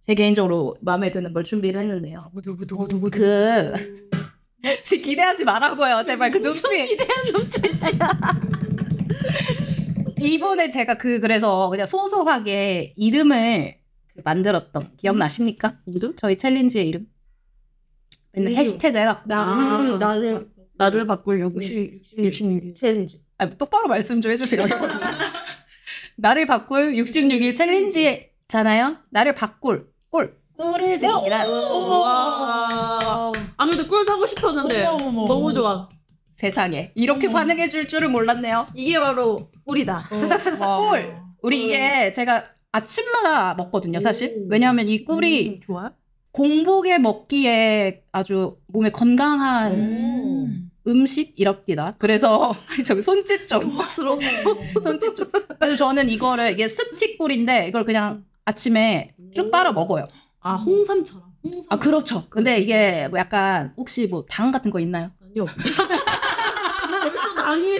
제 0.00 0.14
개인적으로 0.14 0.76
마음에 0.82 1.10
드는 1.10 1.32
걸 1.32 1.44
준비를 1.44 1.80
했는데요. 1.80 2.30
그 3.10 4.04
지 4.82 5.02
기대하지 5.02 5.44
말라고요. 5.44 6.04
제발 6.04 6.30
그 6.30 6.38
눈빛. 6.38 6.62
이번에 10.20 10.70
제가 10.70 10.94
그 10.96 11.20
그래서 11.20 11.68
그냥 11.68 11.84
소소하게 11.86 12.94
이름을 12.96 13.76
그 14.14 14.22
만들었던 14.24 14.96
기억나십니까? 14.96 15.80
이름? 15.86 16.16
저희 16.16 16.36
챌린지의 16.38 16.88
이름. 16.88 17.06
맨날. 18.32 18.54
해시태그 18.54 18.96
해갖고 18.96 19.28
나 19.28 19.42
아. 19.42 19.96
나를 20.00 20.48
나를 20.76 21.06
바꾸려고. 21.06 21.62
66 21.62 22.74
챌린지. 22.74 23.22
아, 23.36 23.50
똑바로 23.50 23.86
말씀 23.86 24.20
좀 24.20 24.32
해주세요. 24.32 24.64
나를 26.16 26.46
바꿀 26.46 26.94
66일 26.94 27.54
챌린지잖아요. 27.54 28.98
나를 29.10 29.34
바꿀 29.34 29.88
꿀 30.10 30.36
꿀을 30.56 30.98
드리라. 31.00 31.46
와. 31.48 33.32
아무래도 33.56 33.86
꿀 33.88 34.04
사고 34.04 34.24
싶었는데 34.24 34.84
어머, 34.86 35.04
어머, 35.06 35.26
너무 35.26 35.44
어머. 35.46 35.52
좋아. 35.52 35.88
세상에 36.34 36.92
이렇게 36.94 37.28
반응해 37.30 37.68
줄 37.68 37.86
줄은 37.88 38.10
몰랐네요. 38.12 38.66
이게 38.74 38.98
바로 38.98 39.50
꿀이다. 39.64 40.08
꿀. 40.90 41.16
우리 41.42 41.64
이게 41.66 42.10
제가 42.12 42.44
아침마다 42.72 43.54
먹거든요, 43.54 44.00
사실. 44.00 44.34
오. 44.38 44.46
왜냐하면 44.48 44.88
이 44.88 45.04
꿀이 45.04 45.48
음, 45.48 45.60
좋아. 45.64 45.92
공복에 46.32 46.98
먹기에 46.98 48.02
아주 48.10 48.56
몸에 48.66 48.90
건강한 48.90 49.72
음. 50.86 50.90
음식이랍니다. 50.90 51.94
그래서 51.98 52.54
저기 52.86 53.02
손짓 53.02 53.46
좀. 53.46 53.76
박스러워. 53.76 54.18
손짓 54.82 55.14
좀. 55.14 55.30
그래서 55.58 55.76
저는 55.76 56.08
이거를 56.10 56.52
이게 56.52 56.68
스틱 56.68 57.18
꿀인데 57.18 57.68
이걸 57.68 57.84
그냥 57.84 58.24
아침에 58.44 59.14
쭉 59.34 59.50
빨아 59.50 59.72
먹어요. 59.72 60.06
아 60.40 60.54
홍삼처럼. 60.54 61.24
아 61.68 61.78
그렇죠. 61.78 62.26
근데 62.28 62.58
이게 62.58 63.08
뭐 63.08 63.18
약간 63.18 63.72
혹시 63.76 64.06
뭐 64.06 64.24
당 64.28 64.50
같은 64.50 64.70
거 64.70 64.80
있나요? 64.80 65.10
아니요. 65.22 65.46
벌써 65.62 65.84
당이 67.36 67.78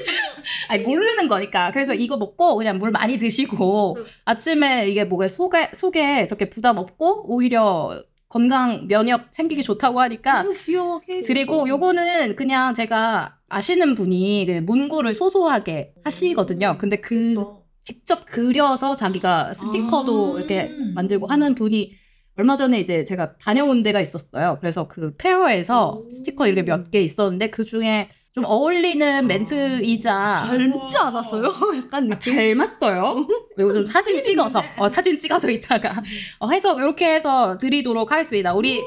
아니 0.68 0.82
모르는 0.82 1.28
거니까. 1.28 1.70
그래서 1.72 1.94
이거 1.94 2.16
먹고 2.16 2.56
그냥 2.56 2.78
물 2.78 2.90
많이 2.90 3.16
드시고 3.18 3.96
아침에 4.24 4.88
이게 4.88 5.04
목에 5.04 5.28
속에 5.28 5.70
속에 5.74 6.26
그렇게 6.26 6.48
부담 6.50 6.78
없고 6.78 7.26
오히려 7.32 8.02
건강 8.38 8.88
면역 8.88 9.30
챙기기 9.30 9.62
좋다고 9.62 10.00
하니까 10.00 10.42
너무 10.42 10.56
귀여워. 10.58 11.00
드리고 11.24 11.68
요거는 11.68 12.34
그냥 12.34 12.74
제가 12.74 13.38
아시는 13.48 13.94
분이 13.94 14.46
그 14.46 14.52
문구를 14.66 15.14
소소하게 15.14 15.94
하시거든요. 16.02 16.76
근데 16.80 16.96
그 16.96 17.36
직접 17.84 18.26
그려서 18.26 18.96
자기가 18.96 19.54
스티커도 19.54 20.34
아. 20.34 20.38
이렇게 20.38 20.68
만들고 20.96 21.28
하는 21.28 21.54
분이 21.54 21.92
얼마 22.36 22.56
전에 22.56 22.80
이제 22.80 23.04
제가 23.04 23.36
다녀온 23.36 23.84
데가 23.84 24.00
있었어요. 24.00 24.56
그래서 24.60 24.88
그 24.88 25.14
페어에서 25.16 26.02
음. 26.02 26.10
스티커 26.10 26.48
이렇게 26.48 26.62
몇 26.62 26.90
개 26.90 27.00
있었는데 27.02 27.50
그 27.50 27.64
중에 27.64 28.08
좀 28.34 28.44
어울리는 28.44 29.28
멘트이자 29.28 30.46
닮지 30.48 30.96
않았어요? 30.98 31.44
약간 31.78 32.08
느낌. 32.08 32.34
닮았어요. 32.34 33.28
요즘 33.58 33.86
사진 33.86 34.20
찍어서 34.20 34.60
어, 34.76 34.88
사진 34.88 35.16
찍어서 35.16 35.48
이따가 35.48 36.02
어, 36.40 36.48
해서 36.48 36.76
이렇게 36.76 37.14
해서 37.14 37.56
드리도록 37.58 38.10
하겠습니다. 38.10 38.52
우리 38.52 38.82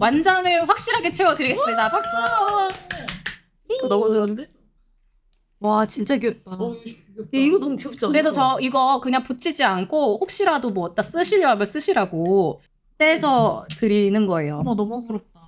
완장을 0.00 0.68
확실하게 0.68 1.12
채워드리겠습니다. 1.12 1.88
박수. 1.88 2.10
너무 3.88 4.12
좋은데? 4.12 4.48
와 5.60 5.86
진짜 5.86 6.16
귀엽다. 6.16 6.50
야, 6.50 6.56
이거 7.30 7.58
너무 7.60 7.76
귀엽지 7.76 8.04
않아? 8.06 8.10
그래서 8.12 8.32
저 8.32 8.58
이거 8.60 8.98
그냥 9.00 9.22
붙이지 9.22 9.62
않고 9.62 10.18
혹시라도 10.20 10.70
뭐 10.70 10.86
어디다 10.86 11.02
쓰시려면 11.02 11.64
쓰시라고 11.64 12.60
떼서 12.98 13.66
드리는 13.76 14.26
거예요. 14.26 14.58
어머 14.58 14.74
너무 14.74 15.00
부럽다. 15.00 15.38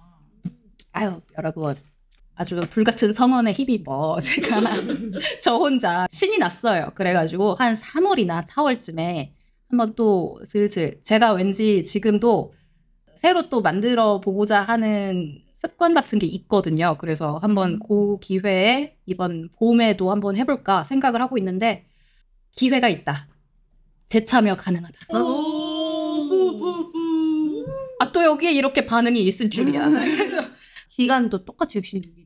아유 0.92 1.20
여러분 1.37 1.75
아주 2.40 2.59
불같은 2.70 3.12
성원에 3.12 3.53
힘입어 3.53 4.18
제가 4.24 4.62
저 5.42 5.57
혼자 5.57 6.07
신이 6.11 6.38
났어요. 6.38 6.90
그래가지고 6.94 7.57
한 7.57 7.74
3월이나 7.74 8.46
4월쯤에 8.46 9.33
한번 9.68 9.94
또 9.94 10.40
슬슬 10.46 10.98
제가 11.03 11.33
왠지 11.35 11.85
지금도 11.85 12.55
새로 13.16 13.50
또 13.50 13.61
만들어 13.61 14.20
보고자 14.22 14.62
하는 14.62 15.42
습관 15.55 15.92
같은 15.92 16.18
게 16.18 16.26
있거든요. 16.29 16.96
그래서 16.98 17.38
한번 17.42 17.79
그 17.87 18.16
기회에 18.20 18.96
이번 19.05 19.50
봄에도 19.59 20.11
한번 20.11 20.35
해볼까 20.37 20.85
생각을 20.85 21.20
하고 21.20 21.37
있는데 21.37 21.85
기회가 22.53 22.88
있다. 22.88 23.29
재참여 24.09 24.57
가능하다. 24.57 24.94
아 27.98 28.12
또 28.14 28.24
여기에 28.24 28.53
이렇게 28.53 28.87
반응이 28.87 29.22
있을 29.24 29.50
줄이야. 29.50 29.90
그래서 29.90 30.38
기간도 30.88 31.44
똑같이 31.44 31.79
66일이에요. 31.79 32.19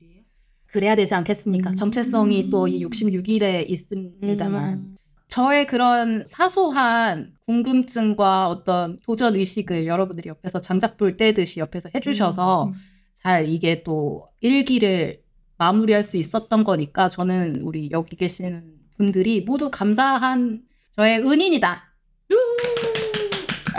그래야 0.75 0.97
되지 0.97 1.15
않겠습니까? 1.15 1.71
음. 1.71 1.75
정체성이 1.77 2.51
또 2.51 2.67
이 2.67 2.85
66일에 2.85 3.71
있습니다만. 3.71 4.73
음. 4.73 4.97
저의 5.29 5.69
그런 5.69 6.27
사소한 6.27 7.33
궁금증과 7.47 8.49
어떤 8.49 8.99
도전 9.01 9.37
의식을 9.37 9.87
여러분들이 9.87 10.29
옆에서 10.29 10.61
장작 10.61 10.97
불 10.97 11.17
떼듯이 11.17 11.61
옆에서 11.61 11.91
해주셔서 11.95 12.65
음. 12.65 12.73
잘 13.23 13.49
이게 13.49 13.85
또 13.85 14.27
일기를 14.41 15.23
마무리할 15.59 16.03
수 16.03 16.17
있었던 16.17 16.65
거니까 16.65 17.09
저는 17.09 17.61
우리 17.63 17.89
여기 17.93 18.17
계신 18.17 18.75
분들이 18.97 19.43
모두 19.43 19.71
감사한 19.71 20.63
저의 20.97 21.21
은인이다. 21.21 21.95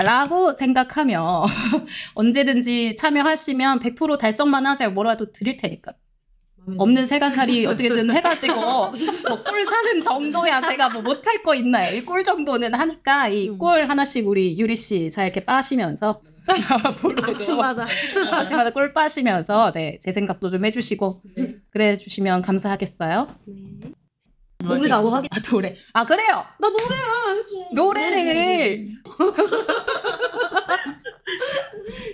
라고 0.06 0.54
생각하며 0.54 1.46
언제든지 2.16 2.96
참여하시면 2.96 3.80
100% 3.80 4.18
달성만 4.18 4.66
하세요. 4.66 4.90
뭐라도 4.92 5.34
드릴 5.34 5.58
테니까. 5.58 5.92
없는 6.78 7.06
세간살이 7.06 7.66
어떻게든 7.66 8.12
해가지고 8.12 8.54
뭐꿀 9.28 9.66
사는 9.66 10.02
정도야 10.02 10.62
제가 10.62 10.90
뭐 10.90 11.02
못할 11.02 11.42
거 11.44 11.54
있나요? 11.56 11.96
이 11.96 12.02
꿀 12.06 12.24
정도는 12.24 12.74
하니까 12.74 13.28
이 13.30 13.58
꿀 13.58 13.90
하나씩 13.90 14.28
우리 14.28 14.58
유리 14.60 14.76
씨 14.76 15.10
잘 15.12 15.26
이렇게 15.28 15.44
빠시면서 15.46 16.22
아침마다. 17.28 17.88
아침마다 18.32 18.70
꿀 18.72 18.94
빠시면서 18.94 19.72
네 19.74 19.98
제 20.02 20.12
생각도 20.12 20.52
좀 20.52 20.64
해주시고 20.66 21.22
그래 21.72 21.98
주시면 21.98 22.42
감사하겠어요. 22.44 23.28
노래 24.64 24.88
나고 24.88 25.10
하기. 25.12 25.28
아 25.32 25.40
노래 25.42 25.76
아 25.94 26.06
그래요 26.06 26.44
나 26.60 26.70
노래야 26.70 27.36
해줘. 27.36 27.56
노래를 27.76 28.90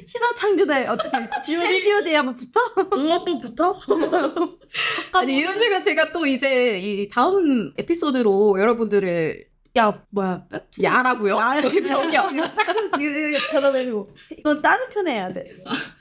신화 0.08 0.34
창조대 0.38 0.88
어떻게? 0.88 1.12
지오디 1.44 1.84
지오디 1.84 2.14
한번 2.14 2.36
붙어? 2.36 2.60
응원법부터? 2.94 3.80
아니 5.14 5.38
이러시면 5.38 5.84
제가 5.84 6.12
또 6.12 6.26
이제 6.26 6.80
이 6.80 7.08
다음 7.10 7.74
에피소드로 7.78 8.60
여러분들을 8.60 9.46
야 9.78 10.04
뭐야? 10.10 10.44
백- 10.52 10.68
야라고요? 10.84 11.38
야 11.38 11.62
저기요. 11.62 12.30
변화내고 13.52 14.06
이건 14.38 14.62
다른 14.62 14.90
편에 14.90 15.14
해야 15.14 15.32
돼. 15.32 15.46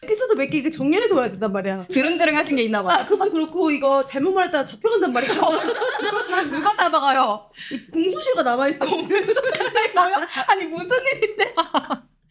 에피소드 0.03 0.33
몇 0.35 0.51
개 0.51 0.69
정렬해서 0.69 1.15
와야 1.15 1.31
된단 1.31 1.53
말이야. 1.53 1.87
드릉드릉 1.93 2.37
하신 2.37 2.57
게 2.57 2.65
있나 2.65 2.81
아 2.81 2.83
봐요. 2.83 3.07
그것도 3.07 3.31
그렇고 3.31 3.71
이거 3.71 4.05
잘못 4.05 4.33
말했다가 4.33 4.65
잡혀간단 4.65 5.13
말이야. 5.13 5.33
누가 6.51 6.75
잡아가요? 6.75 7.49
공소시효가 7.93 8.43
남아 8.43 8.69
있어. 8.71 8.85
뭐요? 8.85 10.17
아니 10.49 10.65
무슨 10.65 10.97
일인데? 11.15 11.55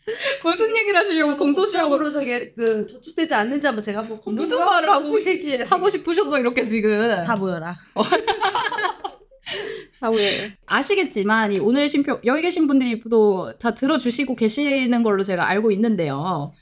무슨 0.43 0.75
얘기를 0.77 0.99
하시려고 0.99 1.37
공소시효로 1.37 1.37
공소시효로 1.37 2.11
저게 2.11 2.51
그 2.53 2.85
저축되지 2.85 3.33
않는지 3.33 3.67
한번 3.67 3.83
제가 3.83 3.99
한번 3.99 4.19
검토 4.19 4.41
무슨 4.41 4.59
말을 4.59 4.89
하고 4.89 5.19
싶 5.19 5.71
하고 5.71 5.89
싶으셔서 5.89 6.39
이렇게 6.39 6.63
지금 6.63 7.09
다 7.25 7.35
모여라. 7.35 7.75
다. 9.99 10.51
아시겠지만 10.65 11.55
이 11.55 11.59
오늘 11.59 11.89
쉼표 11.89 12.19
여기 12.25 12.41
계신 12.41 12.67
분들이 12.67 13.01
또 13.09 13.53
다 13.59 13.73
들어주시고 13.73 14.35
계시는 14.35 15.03
걸로 15.03 15.23
제가 15.23 15.47
알고 15.47 15.71
있는데요. 15.71 16.53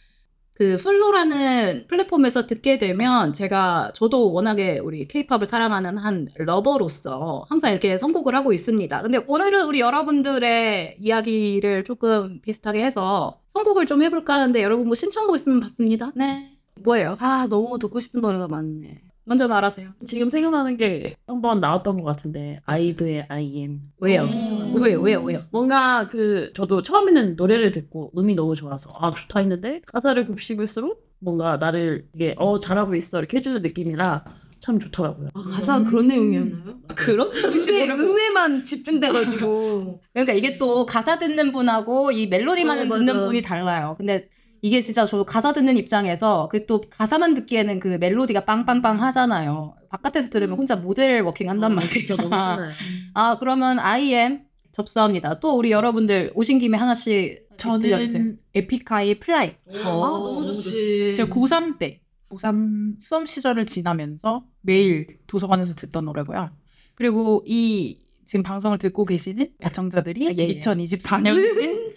그 0.58 0.76
플로라는 0.78 1.86
플랫폼에서 1.88 2.48
듣게 2.48 2.80
되면 2.80 3.32
제가 3.32 3.92
저도 3.94 4.34
워낙에 4.34 4.80
우리 4.80 5.08
케이팝을 5.08 5.46
사랑하는 5.46 6.00
한 6.00 6.30
lover로서 6.34 7.46
항상 7.48 7.72
이렇게 7.74 8.00
선곡을 8.00 8.34
하고 8.34 8.54
있습니다. 8.54 9.04
근데 9.04 9.24
오늘은 9.28 9.68
우리 9.68 9.82
여러분들의 9.82 10.98
이야기를 11.00 11.84
조금 11.84 12.42
비슷하게 12.42 12.84
해서 12.84 13.40
선곡을 13.54 13.86
좀 13.86 14.02
해볼까 14.02 14.34
하는데 14.34 14.64
여러분 14.64 14.88
뭐 14.88 14.96
신청곡 14.96 15.36
있으면 15.36 15.60
받습니다. 15.60 16.12
네. 16.16 16.58
뭐예요? 16.84 17.18
아 17.20 17.46
너무 17.48 17.78
듣고 17.78 18.00
싶은 18.00 18.22
노래가 18.22 18.48
많네. 18.48 19.02
먼저 19.28 19.46
말하세요. 19.50 19.90
지금 20.06 20.30
생각나는 20.30 20.78
게 20.78 21.18
한번 21.28 21.60
나왔던 21.60 22.02
것 22.02 22.04
같은데 22.06 22.62
아이브의 22.66 23.26
I.M. 23.28 23.82
왜요? 24.00 24.24
음. 24.24 24.82
왜요? 24.82 25.02
왜요? 25.02 25.22
왜요? 25.22 25.44
뭔가 25.52 26.08
그 26.08 26.54
저도 26.54 26.82
처음에는 26.82 27.36
노래를 27.36 27.72
듣고 27.72 28.14
음이 28.18 28.36
너무 28.36 28.56
좋아서 28.56 28.90
아 28.98 29.12
좋다 29.12 29.42
했는데 29.42 29.82
가사를 29.86 30.26
곱씹을수록 30.26 31.06
뭔가 31.20 31.58
나를 31.58 32.08
이게 32.16 32.36
어 32.38 32.58
잘하고 32.60 32.96
있어 32.96 33.20
이렇게 33.20 33.38
해주는 33.38 33.62
느낌이라 33.62 34.24
참 34.60 34.80
좋더라고요. 34.80 35.30
아, 35.34 35.42
가사가 35.42 35.90
그런 35.90 36.08
내용이었나요? 36.08 36.78
그런 36.96 37.30
음에, 37.30 37.90
음에만 37.90 38.64
집중돼가지고. 38.64 40.02
그러니까 40.14 40.34
이게 40.34 40.58
또 40.58 40.86
가사 40.86 41.20
듣는 41.20 41.52
분하고 41.52 42.12
이 42.12 42.28
멜로디만 42.28 42.80
어, 42.80 42.82
듣는 42.98 43.14
맞아. 43.14 43.26
분이 43.26 43.42
달라요. 43.42 43.96
근데 43.98 44.30
이게 44.68 44.82
진짜 44.82 45.06
저 45.06 45.24
가사 45.24 45.54
듣는 45.54 45.78
입장에서 45.78 46.50
그 46.52 46.68
또 46.68 46.82
가사만 46.90 47.34
듣기에는 47.34 47.80
그 47.80 47.98
멜로디가 48.00 48.44
빵빵빵 48.44 49.02
하잖아요. 49.02 49.76
바깥에서 49.90 50.30
들으면 50.30 50.58
혼자 50.58 50.76
모델 50.76 51.22
워킹 51.22 51.50
한단 51.50 51.74
말이에요. 51.76 51.94
진짜 51.94 52.16
너무. 52.18 52.36
아 53.16 53.38
그러면 53.40 53.80
I 53.80 54.01
AM 54.01 54.42
접수합니다. 54.74 55.40
또 55.40 55.58
우리 55.58 55.72
여러분들 55.72 56.34
오신 56.36 56.60
김에 56.60 56.78
하나씩 56.78 57.48
들려주세요. 57.58 58.08
저는 58.08 58.40
에픽하이의 58.54 59.20
Fly. 59.20 59.56
아 59.74 59.84
너무 59.84 60.46
좋지. 60.46 61.16
제가 61.16 61.34
고3 61.34 61.80
때, 61.80 62.02
고3 62.30 62.98
수험 63.02 63.26
시절을 63.26 63.66
지나면서 63.66 64.44
매일 64.62 65.20
도서관에서 65.28 65.74
듣던 65.74 66.04
노래고요. 66.06 66.52
그리고 66.96 67.44
이 67.48 68.00
지금 68.26 68.44
방송을 68.44 68.78
듣고 68.78 69.06
계시는 69.06 69.48
애청자들이 69.64 70.28
아, 70.28 70.32
예, 70.38 70.50
예. 70.50 70.60
2024년에 70.60 71.94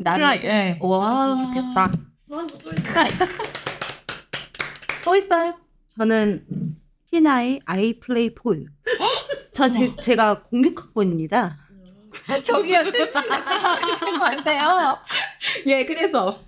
나를 0.00 0.24
Fly, 0.24 0.40
예. 0.44 0.78
와 0.80 1.34
했으면 1.34 1.54
좋겠다. 1.54 1.90
또 5.04 5.14
있어요? 5.16 5.54
저는 5.98 6.46
신화의 7.10 7.60
I 7.66 8.00
Pray 8.00 8.34
4 8.44 8.51
U. 8.51 8.66
저 9.52 9.70
제, 9.70 9.94
제가 10.02 10.44
06학번입니다. 10.52 11.52
저기요 12.42 12.82
실수자 12.84 13.96
좀 13.98 14.18
마세요. 14.18 14.98
예 15.66 15.84
그래서 15.84 16.40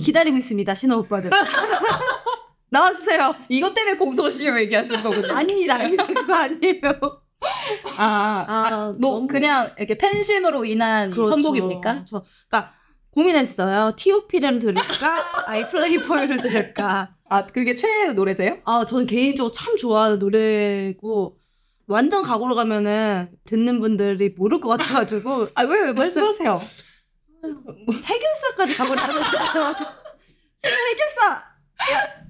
기다리고 0.00 0.36
있습니다, 0.38 0.74
신화 0.74 0.98
오빠들. 0.98 1.30
나와주세요. 2.70 3.34
이것 3.48 3.74
때문에 3.74 3.96
공소시효 3.96 4.58
얘기하시는 4.60 5.02
거군요. 5.02 5.34
아닙니다, 5.34 5.74
아닙니다. 5.74 6.06
그거 6.06 6.34
아니에요. 6.34 7.22
아, 7.96 8.44
아, 8.48 8.94
뭐 8.98 9.14
너무- 9.14 9.26
그냥 9.26 9.72
이렇게 9.78 9.96
팬심으로 9.96 10.64
인한 10.64 11.10
이 11.10 11.12
그렇죠. 11.12 11.30
선곡입니까? 11.30 12.04
저, 12.08 12.24
그러니까 12.48 12.74
고민했어요. 13.10 13.92
T.O.P를 13.96 14.58
들을까? 14.58 15.44
I 15.48 15.68
Play 15.68 15.94
For 15.96 16.18
You를 16.20 16.42
들을까? 16.42 17.14
아 17.28 17.46
그게 17.46 17.74
최애 17.74 18.12
노래세요? 18.12 18.58
아, 18.64 18.84
저는 18.84 19.06
개인적으로 19.06 19.52
참 19.52 19.76
좋아하는 19.76 20.18
노래고 20.18 21.38
완전 21.86 22.22
각오로 22.22 22.54
가면은 22.54 23.30
듣는 23.46 23.80
분들이 23.80 24.30
모를 24.36 24.60
것 24.60 24.68
같아가지고 24.70 25.48
아왜 25.54 25.92
말씀하세요? 25.92 26.60
해결사까지 28.04 28.76
가고 28.76 28.94
나면 28.94 29.16
해결사 30.64 31.42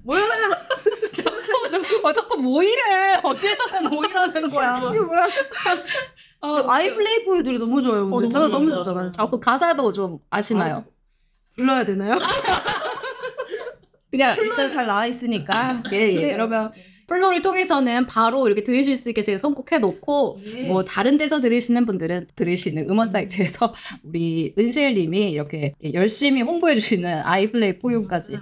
모여라 0.03 0.35
자꾸 0.35 0.80
어, 2.03 2.13
자꾸 2.13 2.37
뭐 2.37 2.63
이래? 2.63 3.19
어떻게 3.23 3.55
자꾸 3.55 3.89
뭐 3.89 4.03
이러는 4.05 4.49
거야? 4.49 4.73
뭐야 4.79 5.27
어, 6.41 6.69
I 6.69 6.93
Pray 6.93 7.23
4 7.25 7.34
U 7.34 7.43
노래 7.43 7.57
너무 7.57 7.81
좋아요 7.81 8.09
근데 8.09 8.25
어, 8.27 8.29
제가 8.29 8.47
너무. 8.47 8.69
좋잖아요 8.71 9.11
아, 9.17 9.29
그 9.29 9.39
가사도 9.39 9.91
좀 9.91 10.19
아시나요? 10.29 10.85
불러야 11.55 11.83
되나요? 11.83 12.17
그냥 14.09 14.35
플로에 14.35 14.67
잘 14.67 14.85
나와 14.85 15.05
있으니까 15.05 15.83
예, 15.91 15.97
예. 16.13 16.19
네. 16.19 16.33
그러면 16.33 16.71
플로를 17.07 17.41
통해서는 17.41 18.05
바로 18.05 18.47
이렇게 18.47 18.63
들으실 18.63 18.95
수 18.95 19.09
있게 19.09 19.21
제가 19.21 19.37
선곡해 19.37 19.79
놓고 19.79 20.39
뭐 20.67 20.85
다른 20.85 21.17
데서 21.17 21.41
들으시는 21.41 21.85
분들은 21.85 22.27
들으시는 22.35 22.89
음원 22.89 23.07
사이트에서 23.07 23.73
우리 24.03 24.53
은실 24.57 24.93
님이 24.93 25.31
이렇게 25.31 25.73
열심히 25.93 26.41
홍보해 26.41 26.75
주시는 26.75 27.21
I 27.23 27.34
Pray 27.34 27.79
4 27.79 27.87
U까지 27.87 28.37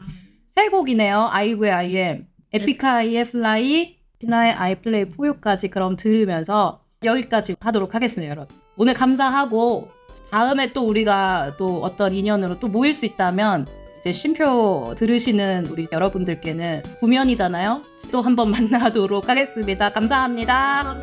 세 0.55 0.69
곡이네요. 0.69 1.29
아이브의 1.31 1.71
아이엠, 1.71 2.27
에픽하이의 2.53 3.25
플라이, 3.25 3.95
티나의 4.19 4.53
아이플레이 4.53 5.05
포유까지 5.11 5.69
그럼 5.69 5.95
들으면서 5.95 6.81
여기까지 7.03 7.55
하도록 7.59 7.93
하겠습니다, 7.93 8.29
여러분. 8.29 8.55
오늘 8.75 8.93
감사하고 8.93 9.89
다음에 10.31 10.73
또 10.73 10.87
우리가 10.87 11.55
또 11.57 11.81
어떤 11.81 12.13
인연으로 12.13 12.59
또 12.59 12.67
모일 12.67 12.93
수 12.93 13.05
있다면 13.05 13.67
이제 13.99 14.11
쉼표 14.11 14.95
들으시는 14.97 15.67
우리 15.67 15.87
여러분들께는 15.91 16.83
구면이잖아요. 16.99 17.81
또 18.11 18.21
한번 18.21 18.51
만나도록 18.51 19.29
하겠습니다. 19.29 19.91
감사합니다. 19.91 20.95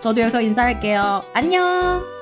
저도 0.00 0.20
여기서 0.20 0.40
인사할게요. 0.40 1.20
안녕. 1.32 2.21